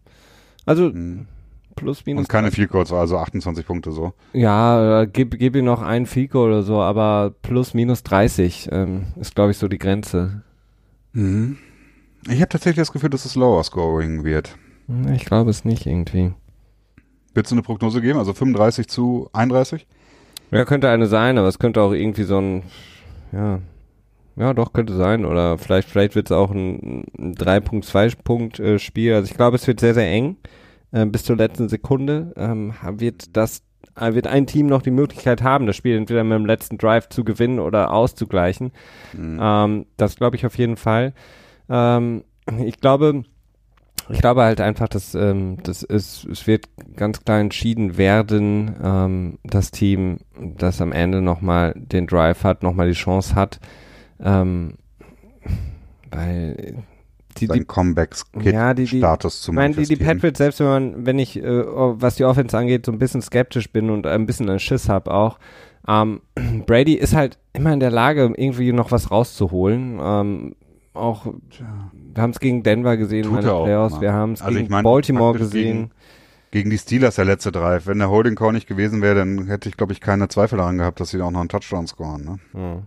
[0.65, 1.27] Also Hm.
[1.75, 2.23] plus minus.
[2.23, 4.13] Und keine Field Goals, also 28 Punkte so.
[4.33, 9.07] Ja, äh, gib, gib ihm noch einen Fico oder so, aber plus minus 30 ähm,
[9.21, 10.43] ist, glaube ich, so die Grenze.
[11.13, 11.59] Mhm.
[12.29, 14.57] Ich habe tatsächlich das Gefühl, dass es lower scoring wird.
[14.87, 16.33] Hm, Ich glaube es nicht irgendwie.
[17.35, 18.19] Willst du eine Prognose geben?
[18.19, 19.87] Also 35 zu 31?
[20.51, 22.63] Ja, könnte eine sein, aber es könnte auch irgendwie so ein,
[23.33, 23.59] ja,
[24.37, 25.25] ja, doch, könnte sein.
[25.25, 29.15] Oder vielleicht, vielleicht wird es auch ein, ein 3-Punkt-2-Punkt-Spiel.
[29.15, 30.37] Also ich glaube, es wird sehr, sehr eng.
[30.93, 33.63] Äh, bis zur letzten Sekunde ähm, wird das,
[33.99, 37.09] äh, wird ein Team noch die Möglichkeit haben, das Spiel entweder mit dem letzten Drive
[37.09, 38.73] zu gewinnen oder auszugleichen.
[39.13, 39.39] Mhm.
[39.41, 41.13] Ähm, das glaube ich auf jeden Fall.
[41.69, 42.25] Ähm,
[42.65, 43.25] ich glaube,
[44.09, 49.39] ich glaube halt einfach, dass ähm, das ist, es wird ganz klar entschieden werden, ähm,
[49.43, 53.59] das Team, das am Ende nochmal den Drive hat, nochmal die Chance hat,
[54.23, 54.75] ähm,
[56.11, 56.75] weil
[57.39, 59.97] die, Sein die Comeback-Status Ja, die- die- zu ich meine, die, die.
[59.97, 63.71] Patriots, selbst wenn man, wenn ich, äh, was die Offense angeht, so ein bisschen skeptisch
[63.71, 65.39] bin und ein bisschen einen Schiss habe auch,
[65.87, 66.21] ähm,
[66.67, 69.99] Brady ist halt immer in der Lage, irgendwie noch was rauszuholen.
[70.03, 70.55] Ähm,
[70.95, 74.55] auch, wir haben es gegen Denver gesehen Tut in den Playoffs, wir haben es Also
[74.55, 75.63] gegen ich meine, Baltimore gesehen.
[75.77, 75.91] gegen-
[76.53, 77.87] Gegen die Steelers der letzte Drive.
[77.87, 80.79] Wenn der Holding Call nicht gewesen wäre, dann hätte ich, glaube ich, keine Zweifel daran
[80.79, 82.25] gehabt, dass sie auch noch einen Touchdown scoren.
[82.25, 82.39] Ne?
[82.55, 82.83] Ja.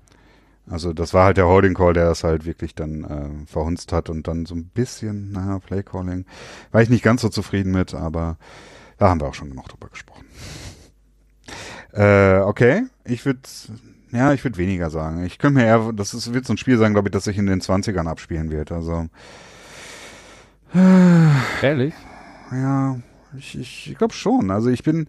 [0.69, 4.09] Also das war halt der Holding Call, der das halt wirklich dann äh, verhunzt hat
[4.09, 6.25] und dann so ein bisschen, naja, Play Calling,
[6.71, 8.37] war ich nicht ganz so zufrieden mit, aber
[8.97, 10.25] da haben wir auch schon genug drüber gesprochen.
[11.91, 13.39] Äh, okay, ich würde,
[14.11, 15.25] ja, ich würde weniger sagen.
[15.25, 17.37] Ich könnte mir eher, das ist, wird so ein Spiel sein, glaube ich, das sich
[17.37, 18.71] in den 20ern abspielen wird.
[18.71, 19.07] Also
[21.63, 21.95] Ehrlich?
[22.51, 22.99] ja,
[23.35, 24.51] ich, ich, ich glaube schon.
[24.51, 25.07] Also ich bin,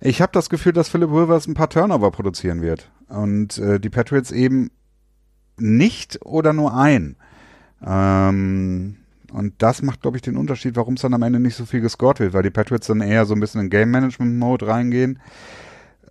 [0.00, 3.88] ich habe das Gefühl, dass Philip Rivers ein paar Turnover produzieren wird und äh, die
[3.88, 4.70] Patriots eben
[5.60, 7.16] nicht oder nur ein.
[7.84, 8.96] Ähm,
[9.32, 11.80] und das macht, glaube ich, den Unterschied, warum es dann am Ende nicht so viel
[11.80, 15.20] gescored wird, weil die Patriots dann eher so ein bisschen in Game Management Mode reingehen.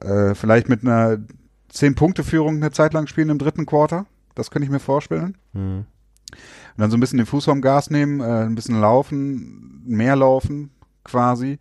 [0.02, 1.18] Äh, vielleicht mit einer
[1.74, 4.06] 10-Punkte-Führung eine Zeit lang spielen im dritten Quarter.
[4.36, 5.38] Das könnte ich mir vorstellen.
[5.54, 5.86] Hm.
[6.78, 10.16] Und dann so ein bisschen den Fuß vom Gas nehmen, äh, ein bisschen laufen, mehr
[10.16, 10.70] laufen
[11.04, 11.58] quasi.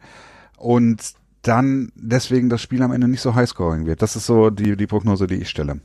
[0.59, 4.03] Und dann deswegen das Spiel am Ende nicht so highscoring wird.
[4.03, 5.81] Das ist so die, die Prognose, die ich stelle.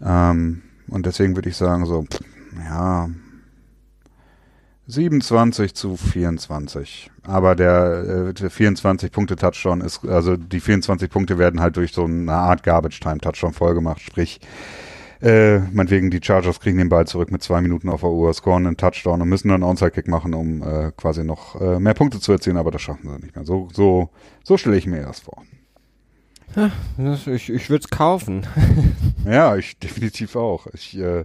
[0.00, 2.04] Ähm, und deswegen würde ich sagen, so,
[2.56, 3.08] ja,
[4.90, 7.10] 27 zu 24.
[7.22, 11.92] Aber der, äh, der 24 Punkte Touchdown ist, also die 24 Punkte werden halt durch
[11.92, 14.00] so eine Art Garbage Time Touchdown vollgemacht.
[14.00, 14.40] Sprich,
[15.22, 18.66] äh, meinetwegen die Chargers kriegen den Ball zurück mit zwei Minuten auf der Uhr, scoren
[18.66, 21.94] einen Touchdown und müssen dann einen Onside Kick machen, um äh, quasi noch äh, mehr
[21.94, 23.44] Punkte zu erzielen, aber das schaffen sie nicht mehr.
[23.44, 24.10] So, so,
[24.42, 25.42] so stelle ich mir das vor.
[27.06, 28.46] Ich ich würde es kaufen.
[29.24, 30.66] Ja, ich definitiv auch.
[30.72, 31.24] Ich äh,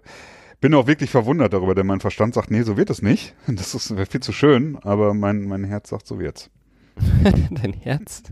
[0.62, 3.36] bin auch wirklich verwundert darüber, denn mein Verstand sagt, nee, so wird es nicht.
[3.48, 6.50] Das ist wäre viel zu schön, aber mein, mein Herz sagt, so wird's.
[7.52, 8.24] Dein Herz.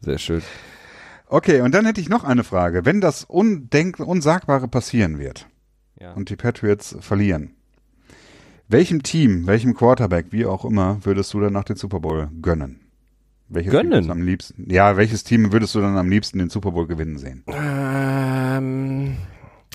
[0.00, 0.42] Sehr schön.
[1.26, 2.86] Okay, und dann hätte ich noch eine Frage.
[2.86, 5.46] Wenn das Undenk Unsagbare passieren wird
[6.00, 6.14] Ja.
[6.14, 7.54] und die Patriots verlieren,
[8.68, 12.80] welchem Team, welchem Quarterback, wie auch immer, würdest du dann nach dem Super Bowl gönnen?
[13.48, 13.92] Welches Team Gönnen?
[13.92, 14.70] würdest du am liebsten?
[14.70, 17.44] Ja, welches Team würdest du dann am liebsten den Super Bowl gewinnen sehen?
[17.48, 19.16] Ähm,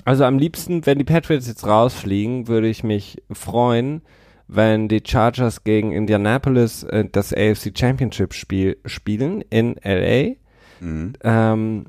[0.05, 4.01] also am liebsten, wenn die Patriots jetzt rausfliegen, würde ich mich freuen,
[4.47, 10.35] wenn die Chargers gegen Indianapolis äh, das AFC Championship Spiel spielen in LA.
[10.79, 11.13] Mhm.
[11.23, 11.85] Ähm,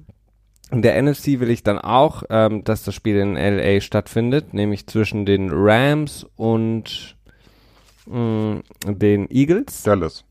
[0.71, 4.87] in der NFC will ich dann auch, ähm, dass das Spiel in LA stattfindet, nämlich
[4.87, 7.17] zwischen den Rams und
[8.07, 9.83] mh, den Eagles.
[9.83, 10.25] Dallas.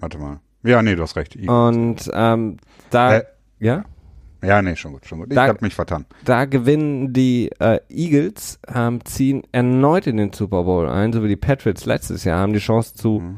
[0.00, 0.40] Warte mal.
[0.62, 1.36] Ja, nee, du hast recht.
[1.36, 1.48] Eagles.
[1.50, 2.56] Und ähm,
[2.90, 3.24] da, Äh,
[3.60, 3.84] ja?
[4.42, 5.28] ja, nee, schon gut, schon gut.
[5.30, 6.04] Ich da- habe mich vertan.
[6.24, 11.28] Da gewinnen die äh, Eagles, ähm, ziehen erneut in den Super Bowl ein, so wie
[11.28, 13.36] die Patriots letztes Jahr, haben die Chance zu Mhm.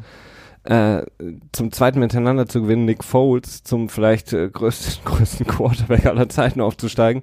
[0.65, 1.03] Äh,
[1.51, 6.61] zum zweiten miteinander zu gewinnen, Nick Foles zum vielleicht äh, größten, größten Quarterback aller Zeiten
[6.61, 7.23] aufzusteigen.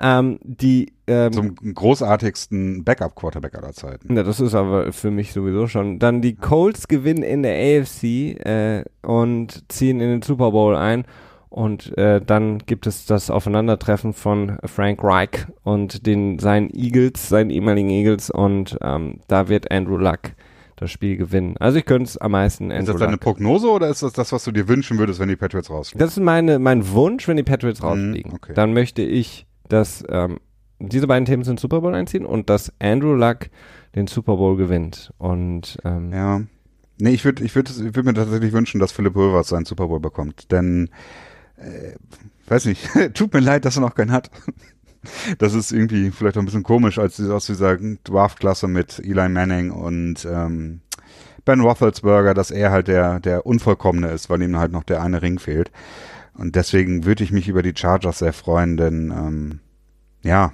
[0.00, 4.14] Ähm, die ähm, Zum großartigsten Backup-Quarterback aller Zeiten.
[4.14, 5.98] ja, das ist aber für mich sowieso schon.
[5.98, 11.06] Dann die Colts gewinnen in der AFC äh, und ziehen in den Super Bowl ein.
[11.48, 17.50] Und äh, dann gibt es das Aufeinandertreffen von Frank Reich und den seinen Eagles, seinen
[17.50, 18.30] ehemaligen Eagles.
[18.30, 20.32] Und ähm, da wird Andrew Luck
[20.76, 21.56] das Spiel gewinnen.
[21.58, 23.20] Also ich könnte es am meisten Ist Andrew das deine Luck.
[23.20, 26.04] Prognose oder ist das das, was du dir wünschen würdest, wenn die Patriots rausfliegen?
[26.06, 28.32] Das ist meine, mein Wunsch, wenn die Patriots rausfliegen.
[28.34, 28.52] okay.
[28.54, 30.38] Dann möchte ich, dass ähm,
[30.78, 33.48] diese beiden Teams den Super Bowl einziehen und dass Andrew Luck
[33.94, 35.12] den Super Bowl gewinnt.
[35.18, 36.42] Und ähm, Ja.
[36.98, 39.86] Nee, ich würde ich würd, ich würd mir tatsächlich wünschen, dass Philipp Rivers seinen Super
[39.88, 40.50] Bowl bekommt.
[40.50, 40.88] Denn,
[41.56, 41.92] äh,
[42.48, 44.30] weiß nicht, tut mir leid, dass er noch keinen hat.
[45.38, 49.70] Das ist irgendwie vielleicht auch ein bisschen komisch, als aus dieser Draft-Klasse mit Eli Manning
[49.70, 50.80] und ähm,
[51.44, 55.22] Ben Roethlisberger, dass er halt der, der Unvollkommene ist, weil ihm halt noch der eine
[55.22, 55.70] Ring fehlt.
[56.34, 59.60] Und deswegen würde ich mich über die Chargers sehr freuen, denn ähm,
[60.22, 60.52] ja,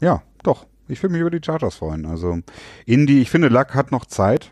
[0.00, 0.66] ja, doch.
[0.88, 2.06] Ich würde mich über die Chargers freuen.
[2.06, 2.40] Also
[2.86, 4.51] Indy, ich finde, Luck hat noch Zeit.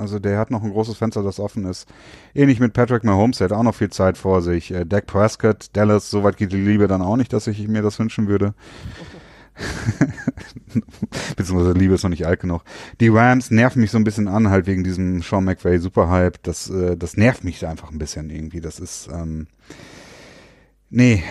[0.00, 1.86] Also der hat noch ein großes Fenster, das offen ist.
[2.34, 4.72] Ähnlich mit Patrick Mahomes, der hat auch noch viel Zeit vor sich.
[4.72, 7.98] Äh, Dak Prescott, Dallas, soweit geht die Liebe dann auch nicht, dass ich mir das
[7.98, 8.54] wünschen würde.
[11.36, 12.62] Beziehungsweise Liebe ist noch nicht alt genug.
[13.00, 16.38] Die Rams nerven mich so ein bisschen an, halt wegen diesem Sean McVay Superhype.
[16.42, 18.60] Das, äh, das nervt mich einfach ein bisschen irgendwie.
[18.60, 19.48] Das ist, ähm,
[20.88, 21.22] nee,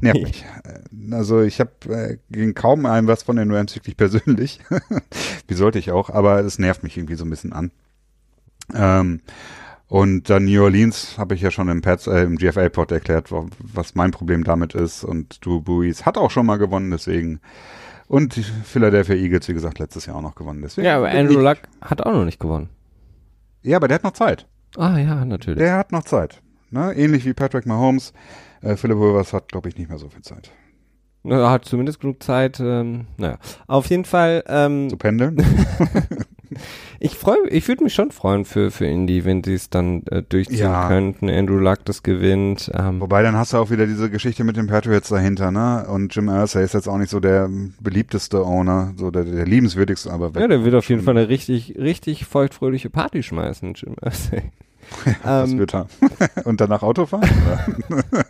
[0.00, 0.44] nervt mich.
[0.64, 4.60] Äh, Also ich habe äh, gegen kaum einen was von den Rams wirklich persönlich.
[5.48, 7.70] Wie sollte ich auch, aber es nervt mich irgendwie so ein bisschen an.
[8.74, 9.20] Ähm,
[9.88, 13.46] und dann New Orleans habe ich ja schon im, Pats, äh, im GFL-Pod erklärt, wa-
[13.58, 15.04] was mein Problem damit ist.
[15.04, 17.40] Und Drew Brees hat auch schon mal gewonnen, deswegen.
[18.08, 20.60] Und die Philadelphia Eagles, wie gesagt, letztes Jahr auch noch gewonnen.
[20.62, 22.68] Deswegen ja, aber Andrew Luck hat auch noch nicht gewonnen.
[23.62, 24.46] Ja, aber der hat noch Zeit.
[24.76, 25.58] Ah ja, natürlich.
[25.58, 26.40] Der hat noch Zeit.
[26.70, 26.92] Ne?
[26.96, 28.12] Ähnlich wie Patrick Mahomes.
[28.62, 30.50] Äh, Philip Rivers hat, glaube ich, nicht mehr so viel Zeit.
[31.24, 32.60] Er hat zumindest genug Zeit.
[32.60, 34.44] Ähm, naja, auf jeden Fall.
[34.46, 35.36] Ähm, Zu pendeln.
[37.00, 40.22] ich freue, ich würde mich schon freuen für für Indy, wenn sie es dann äh,
[40.22, 40.86] durchziehen Ja.
[40.86, 41.28] könnten.
[41.28, 42.70] Andrew Luck das gewinnt.
[42.74, 45.86] Ähm, Wobei, dann hast du auch wieder diese Geschichte mit den Patriots dahinter, ne?
[45.88, 47.50] Und Jim Irsay ist jetzt auch nicht so der
[47.80, 51.74] beliebteste Owner, so der, der liebenswürdigste, aber ja, der wird auf jeden Fall eine richtig
[51.76, 54.52] richtig feuchtfröhliche Party schmeißen, Jim Irsay.
[55.22, 55.86] Was ähm, wird er?
[56.44, 57.28] Und danach Auto fahren?
[57.90, 58.04] Oder,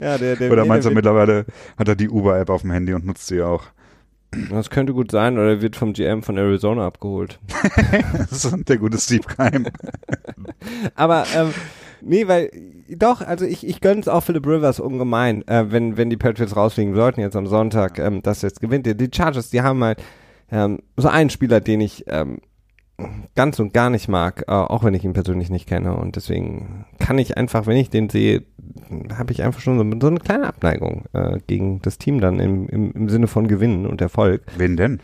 [0.00, 1.46] ja, der, der, oder nee, meinst du mittlerweile
[1.76, 3.64] hat er die Uber-App auf dem Handy und nutzt sie auch?
[4.50, 7.38] Das könnte gut sein, oder er wird vom GM von Arizona abgeholt.
[8.18, 9.66] Das ist der gute Steve Keim.
[10.94, 11.54] Aber ähm,
[12.02, 12.50] nee, weil
[12.88, 16.94] doch, also ich, ich gönn's auch Philip Rivers ungemein, äh, wenn, wenn die Patriots rausfliegen
[16.94, 18.86] sollten jetzt am Sonntag, ähm, dass jetzt gewinnt.
[18.86, 20.02] Die, die Chargers, die haben halt
[20.50, 22.40] ähm, so einen Spieler, den ich ähm,
[23.34, 25.94] ganz und gar nicht mag, äh, auch wenn ich ihn persönlich nicht kenne.
[25.96, 28.44] Und deswegen kann ich einfach, wenn ich den sehe,
[29.16, 32.68] habe ich einfach schon so, so eine kleine Abneigung äh, gegen das Team dann im,
[32.68, 34.42] im, im Sinne von Gewinnen und Erfolg.
[34.56, 35.00] Wen denn?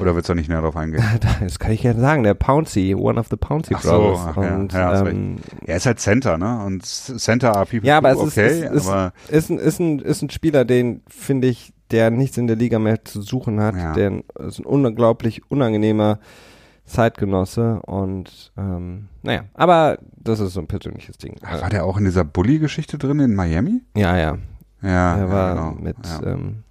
[0.00, 1.04] Oder willst du nicht näher drauf eingehen?
[1.40, 4.20] Das kann ich ja sagen, der Pouncy, one of the Pouncy Ach so, Brothers.
[4.28, 5.36] ach ja, und, ja, hast ähm,
[5.66, 6.64] Er ist halt Center, ne?
[6.64, 9.78] Und Center are people Ja, aber es ist- okay, es ist- aber ist ein, ist
[9.78, 13.60] ein, ist ein Spieler, den finde ich, der nichts in der Liga mehr zu suchen
[13.60, 13.76] hat.
[13.76, 13.92] Ja.
[13.92, 16.18] Der ist ein unglaublich unangenehmer
[16.84, 21.36] Zeitgenosse und ähm, naja, aber das ist so ein persönliches Ding.
[21.42, 23.82] Ach, war der auch in dieser Bully-Geschichte drin in Miami?
[23.94, 24.38] ja, ja.
[24.80, 25.82] Ja, er war ja, genau.
[25.82, 26.32] mit ja.
[26.32, 26.62] ähm,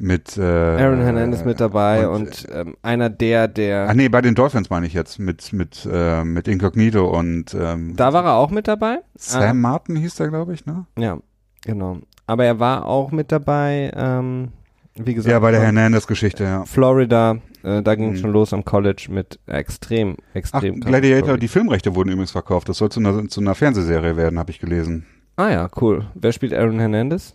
[0.00, 4.20] mit äh, Aaron Hernandez mit dabei und, und, ähm, einer der, der Ach nee, bei
[4.20, 8.34] den Dolphins meine ich jetzt mit mit äh, mit Incognito und ähm, da war er
[8.34, 9.00] auch mit dabei.
[9.16, 10.86] Sam Martin hieß der, glaube ich, ne?
[10.96, 11.18] Ja,
[11.62, 11.98] genau.
[12.28, 14.48] Aber er war auch mit dabei, ähm,
[14.94, 15.32] wie gesagt.
[15.32, 16.64] Ja, bei der Hernandez-Geschichte, ja.
[16.66, 18.22] Florida, äh, da ging es Mhm.
[18.22, 20.80] schon los am College mit extrem, Ach, extrem.
[20.80, 21.40] Gladiator, Story.
[21.40, 22.68] die Filmrechte wurden übrigens verkauft.
[22.68, 25.06] Das soll zu einer, zu einer Fernsehserie werden, habe ich gelesen.
[25.36, 26.06] Ah ja, cool.
[26.14, 27.34] Wer spielt Aaron Hernandez?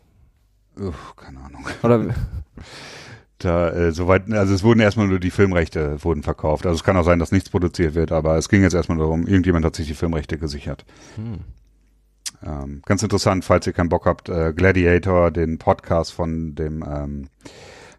[0.80, 1.66] Uff, keine Ahnung.
[1.84, 2.06] Oder
[3.40, 6.66] Da, äh, soweit, also es wurden erstmal nur die Filmrechte wurden verkauft.
[6.66, 9.28] Also es kann auch sein, dass nichts produziert wird, aber es ging jetzt erstmal darum,
[9.28, 10.86] irgendjemand hat sich die Filmrechte gesichert.
[11.16, 11.40] hm.
[12.46, 17.30] Ähm, ganz interessant, falls ihr keinen Bock habt, äh, Gladiator, den Podcast von dem ähm,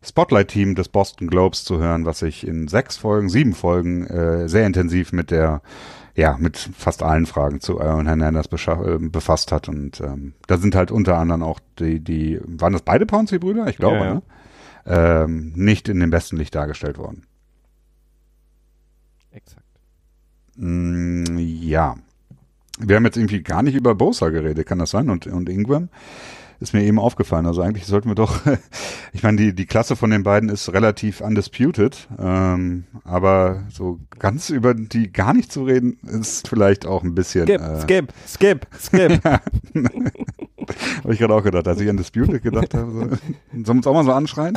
[0.02, 4.66] Spotlight-Team des Boston Globes zu hören, was sich in sechs Folgen, sieben Folgen äh, sehr
[4.66, 5.62] intensiv mit der,
[6.14, 9.68] ja, mit fast allen Fragen zu Aaron Hernandez äh, befasst hat.
[9.68, 13.66] Und ähm, da sind halt unter anderem auch die, die, waren das beide Pouncy-Brüder?
[13.68, 14.14] Ich glaube, Ja, ja.
[14.14, 14.22] ne?
[14.86, 17.24] Ähm, nicht in dem besten Licht dargestellt worden.
[19.32, 19.64] Exakt.
[20.56, 21.96] Mm, ja.
[22.78, 25.10] Wir haben jetzt irgendwie gar nicht über Bosa geredet, kann das sein?
[25.10, 25.88] Und, und Ingram.
[26.60, 27.46] ist mir eben aufgefallen.
[27.46, 28.40] Also eigentlich sollten wir doch,
[29.12, 34.50] ich meine, die, die Klasse von den beiden ist relativ undisputed, ähm, aber so ganz
[34.50, 37.46] über die gar nicht zu reden, ist vielleicht auch ein bisschen.
[37.46, 39.20] Skip, äh, skip, skip, skip.
[41.02, 42.90] habe ich gerade auch gedacht, als ich undisputed gedacht habe.
[42.90, 43.18] So, sollen
[43.52, 44.54] wir uns auch mal so anschreien?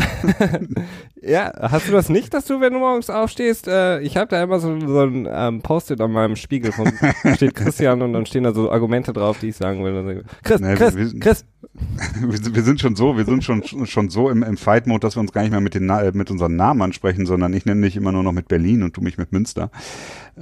[1.22, 4.42] ja, hast du das nicht, dass du, wenn du morgens aufstehst, äh, ich habe da
[4.44, 6.92] immer so, so ein ähm, Post-it an meinem Spiegel, von,
[7.36, 10.24] steht Christian und dann stehen da so Argumente drauf, die ich sagen will.
[10.44, 11.46] Chris, Nee, Chris, wir- Chris.
[12.22, 15.16] wir, sind- wir sind schon so, wir sind schon, schon so im, im Fight-Mode, dass
[15.16, 17.82] wir uns gar nicht mehr mit, den, äh, mit unseren Namen ansprechen, sondern ich nenne
[17.82, 19.70] dich immer nur noch mit Berlin und du mich mit Münster.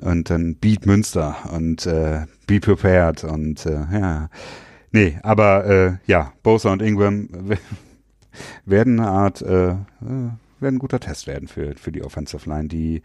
[0.01, 4.29] Und dann Beat Münster und äh, Be Prepared und äh, ja.
[4.95, 7.27] Nee, aber äh, ja, Bosa und Ingram
[8.65, 9.75] werden eine Art, äh, äh,
[10.61, 13.01] werden ein guter Test werden für, für die Offensive Line, die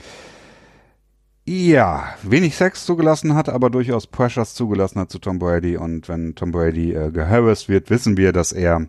[1.45, 5.77] ja, wenig Sex zugelassen hat, aber durchaus Pressures zugelassen hat zu Tom Brady.
[5.77, 8.87] Und wenn Tom Brady äh, geharrasst wird, wissen wir, dass er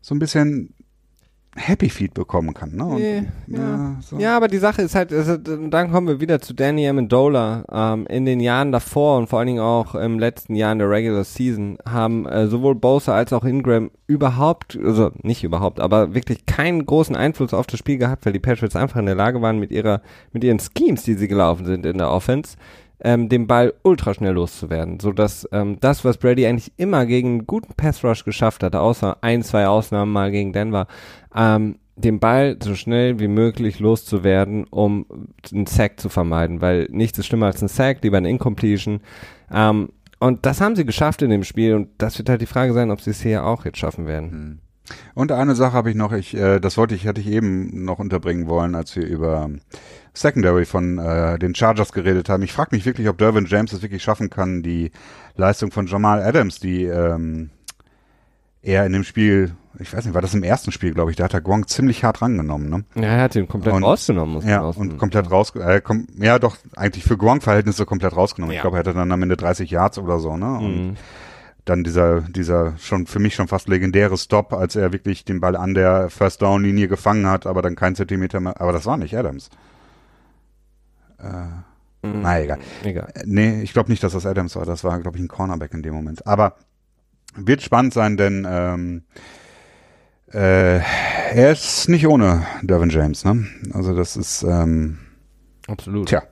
[0.00, 0.72] so ein bisschen
[1.56, 2.76] Happy Feed bekommen kann.
[2.76, 2.84] Ne?
[2.84, 3.96] Und, Nee, ja.
[4.00, 4.18] so.
[4.18, 7.64] Ja, aber die Sache ist halt, also, dann kommen wir wieder zu Danny Amendola.
[7.72, 10.88] Ähm, in den Jahren davor und vor allen Dingen auch im letzten Jahr in der
[10.88, 16.46] Regular Season haben äh, sowohl Bosa als auch Ingram überhaupt, also nicht überhaupt, aber wirklich
[16.46, 19.58] keinen großen Einfluss auf das Spiel gehabt, weil die Patriots einfach in der Lage waren,
[19.58, 22.56] mit ihrer, mit ihren Schemes, die sie gelaufen sind in der Offense,
[23.02, 27.28] ähm, den Ball ultra schnell loszuwerden, so dass ähm, das, was Brady eigentlich immer gegen
[27.28, 30.86] einen guten Pass Rush geschafft hat, außer ein, zwei Ausnahmen mal gegen Denver,
[31.34, 35.06] ähm, den Ball so schnell wie möglich loszuwerden, um
[35.52, 39.00] einen Sack zu vermeiden, weil nichts ist schlimmer als ein Sack, lieber eine Incompletion.
[39.52, 42.72] Ähm, und das haben sie geschafft in dem Spiel und das wird halt die Frage
[42.72, 44.60] sein, ob sie es hier auch jetzt schaffen werden.
[45.14, 47.98] Und eine Sache habe ich noch, ich, äh, das wollte ich, hatte ich eben noch
[47.98, 49.50] unterbringen wollen, als wir über
[50.12, 52.42] Secondary von äh, den Chargers geredet haben.
[52.42, 54.90] Ich frage mich wirklich, ob Dervin James es wirklich schaffen kann, die
[55.36, 57.50] Leistung von Jamal Adams, die ähm,
[58.62, 61.24] er in dem Spiel, ich weiß nicht, war das im ersten Spiel, glaube ich, da
[61.24, 62.84] hat er Gronk ziemlich hart rangenommen, ne?
[62.96, 66.38] Ja, er hat ihn komplett Und- rausgenommen, muss Ja, und komplett raus, äh, kom ja
[66.38, 68.52] doch, eigentlich für Gronk-Verhältnisse komplett rausgenommen.
[68.52, 68.62] Ich Ja.
[68.62, 70.58] glaube, er hatte dann am Ende 30 Yards oder so, ne?
[70.58, 70.94] Und Mhm.
[71.64, 75.56] dann dieser, dieser schon für mich schon fast legendäre Stop, als er wirklich den Ball
[75.56, 78.60] an der First Down Linie gefangen hat, aber dann kein Zentimeter mehr.
[78.60, 79.48] Aber das war nicht Adams.
[81.22, 81.62] Äh,
[82.02, 82.22] Mhm.
[82.22, 82.58] na egal.
[82.82, 83.12] Egal.
[83.26, 84.64] Nee, ich glaube nicht, dass das Adams war.
[84.64, 86.26] Das war, glaube ich, ein Cornerback in dem Moment.
[86.26, 86.56] Aber
[87.36, 89.02] wird spannend sein, denn ähm,
[90.32, 93.44] äh, er ist nicht ohne Dervin James, ne?
[93.72, 94.98] Also das ist ähm,
[95.68, 96.08] Absolut.
[96.08, 96.22] Tja,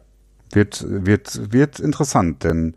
[0.53, 2.75] wird, wird, wird interessant, denn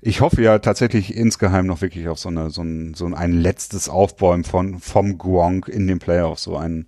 [0.00, 3.88] ich hoffe ja tatsächlich insgeheim noch wirklich auf so eine, so ein, so ein letztes
[3.88, 6.86] Aufbäumen von, vom Gronk in den Playoffs, so ein,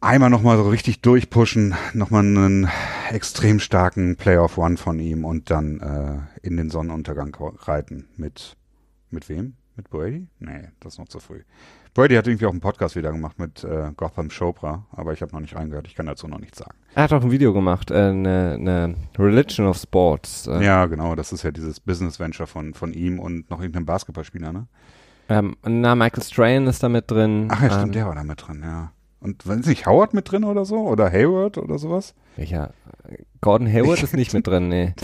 [0.00, 2.68] einmal nochmal so richtig durchpushen, nochmal einen
[3.10, 8.56] extrem starken Playoff One von ihm und dann, äh, in den Sonnenuntergang reiten mit,
[9.10, 9.54] mit wem?
[9.76, 10.26] Mit Brady?
[10.38, 11.42] Nee, das ist noch zu früh.
[11.94, 15.32] Brady hat irgendwie auch einen Podcast wieder gemacht mit äh, Gotham Chopra, aber ich habe
[15.32, 16.76] noch nicht reingehört, ich kann dazu noch nichts sagen.
[16.94, 20.46] Er hat auch ein Video gemacht, eine äh, ne ne Religion of Sports.
[20.46, 23.86] Äh, Ja, genau, das ist ja dieses Business Venture von, von ihm und noch irgendeinem
[23.86, 24.66] Basketballspieler, ne?
[25.28, 27.48] ähm, na, Michael Strahan ist da mit drin.
[27.50, 28.92] Ach ja, stimmt, ähm, der war da mit drin, ja.
[29.20, 30.78] Und ist nicht Howard mit drin oder so?
[30.88, 32.14] Oder Hayward oder sowas?
[32.36, 32.70] Welcher?
[33.42, 34.94] Gordon Hayward ist nicht mit drin, nee.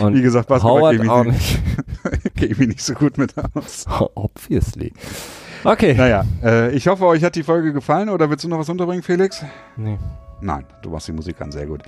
[0.00, 2.36] Und Wie gesagt, Basketball Howard auch ich, nicht.
[2.36, 3.86] käme ich nicht so gut mit aus.
[4.14, 4.92] Obviously.
[5.64, 5.94] Okay.
[5.94, 9.02] Naja, äh, ich hoffe, euch hat die Folge gefallen oder willst du noch was unterbringen,
[9.02, 9.44] Felix?
[9.76, 9.98] Nee.
[10.40, 11.82] Nein, du machst die Musik an, sehr gut.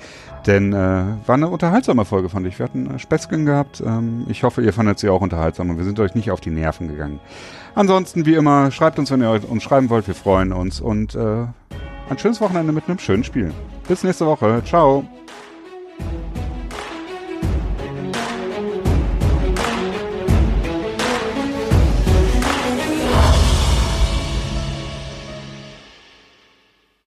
[0.47, 2.59] Denn äh, war eine unterhaltsame Folge, fand ich.
[2.59, 3.83] Wir hatten äh, Späßchen gehabt.
[3.85, 6.51] Ähm, ich hoffe, ihr fandet sie auch unterhaltsam und wir sind euch nicht auf die
[6.51, 7.21] Nerven gegangen.
[7.75, 10.07] Ansonsten, wie immer, schreibt uns, wenn ihr uns schreiben wollt.
[10.07, 11.47] Wir freuen uns und äh,
[12.09, 13.53] ein schönes Wochenende mit einem schönen Spiel.
[13.87, 14.63] Bis nächste Woche.
[14.65, 15.05] Ciao.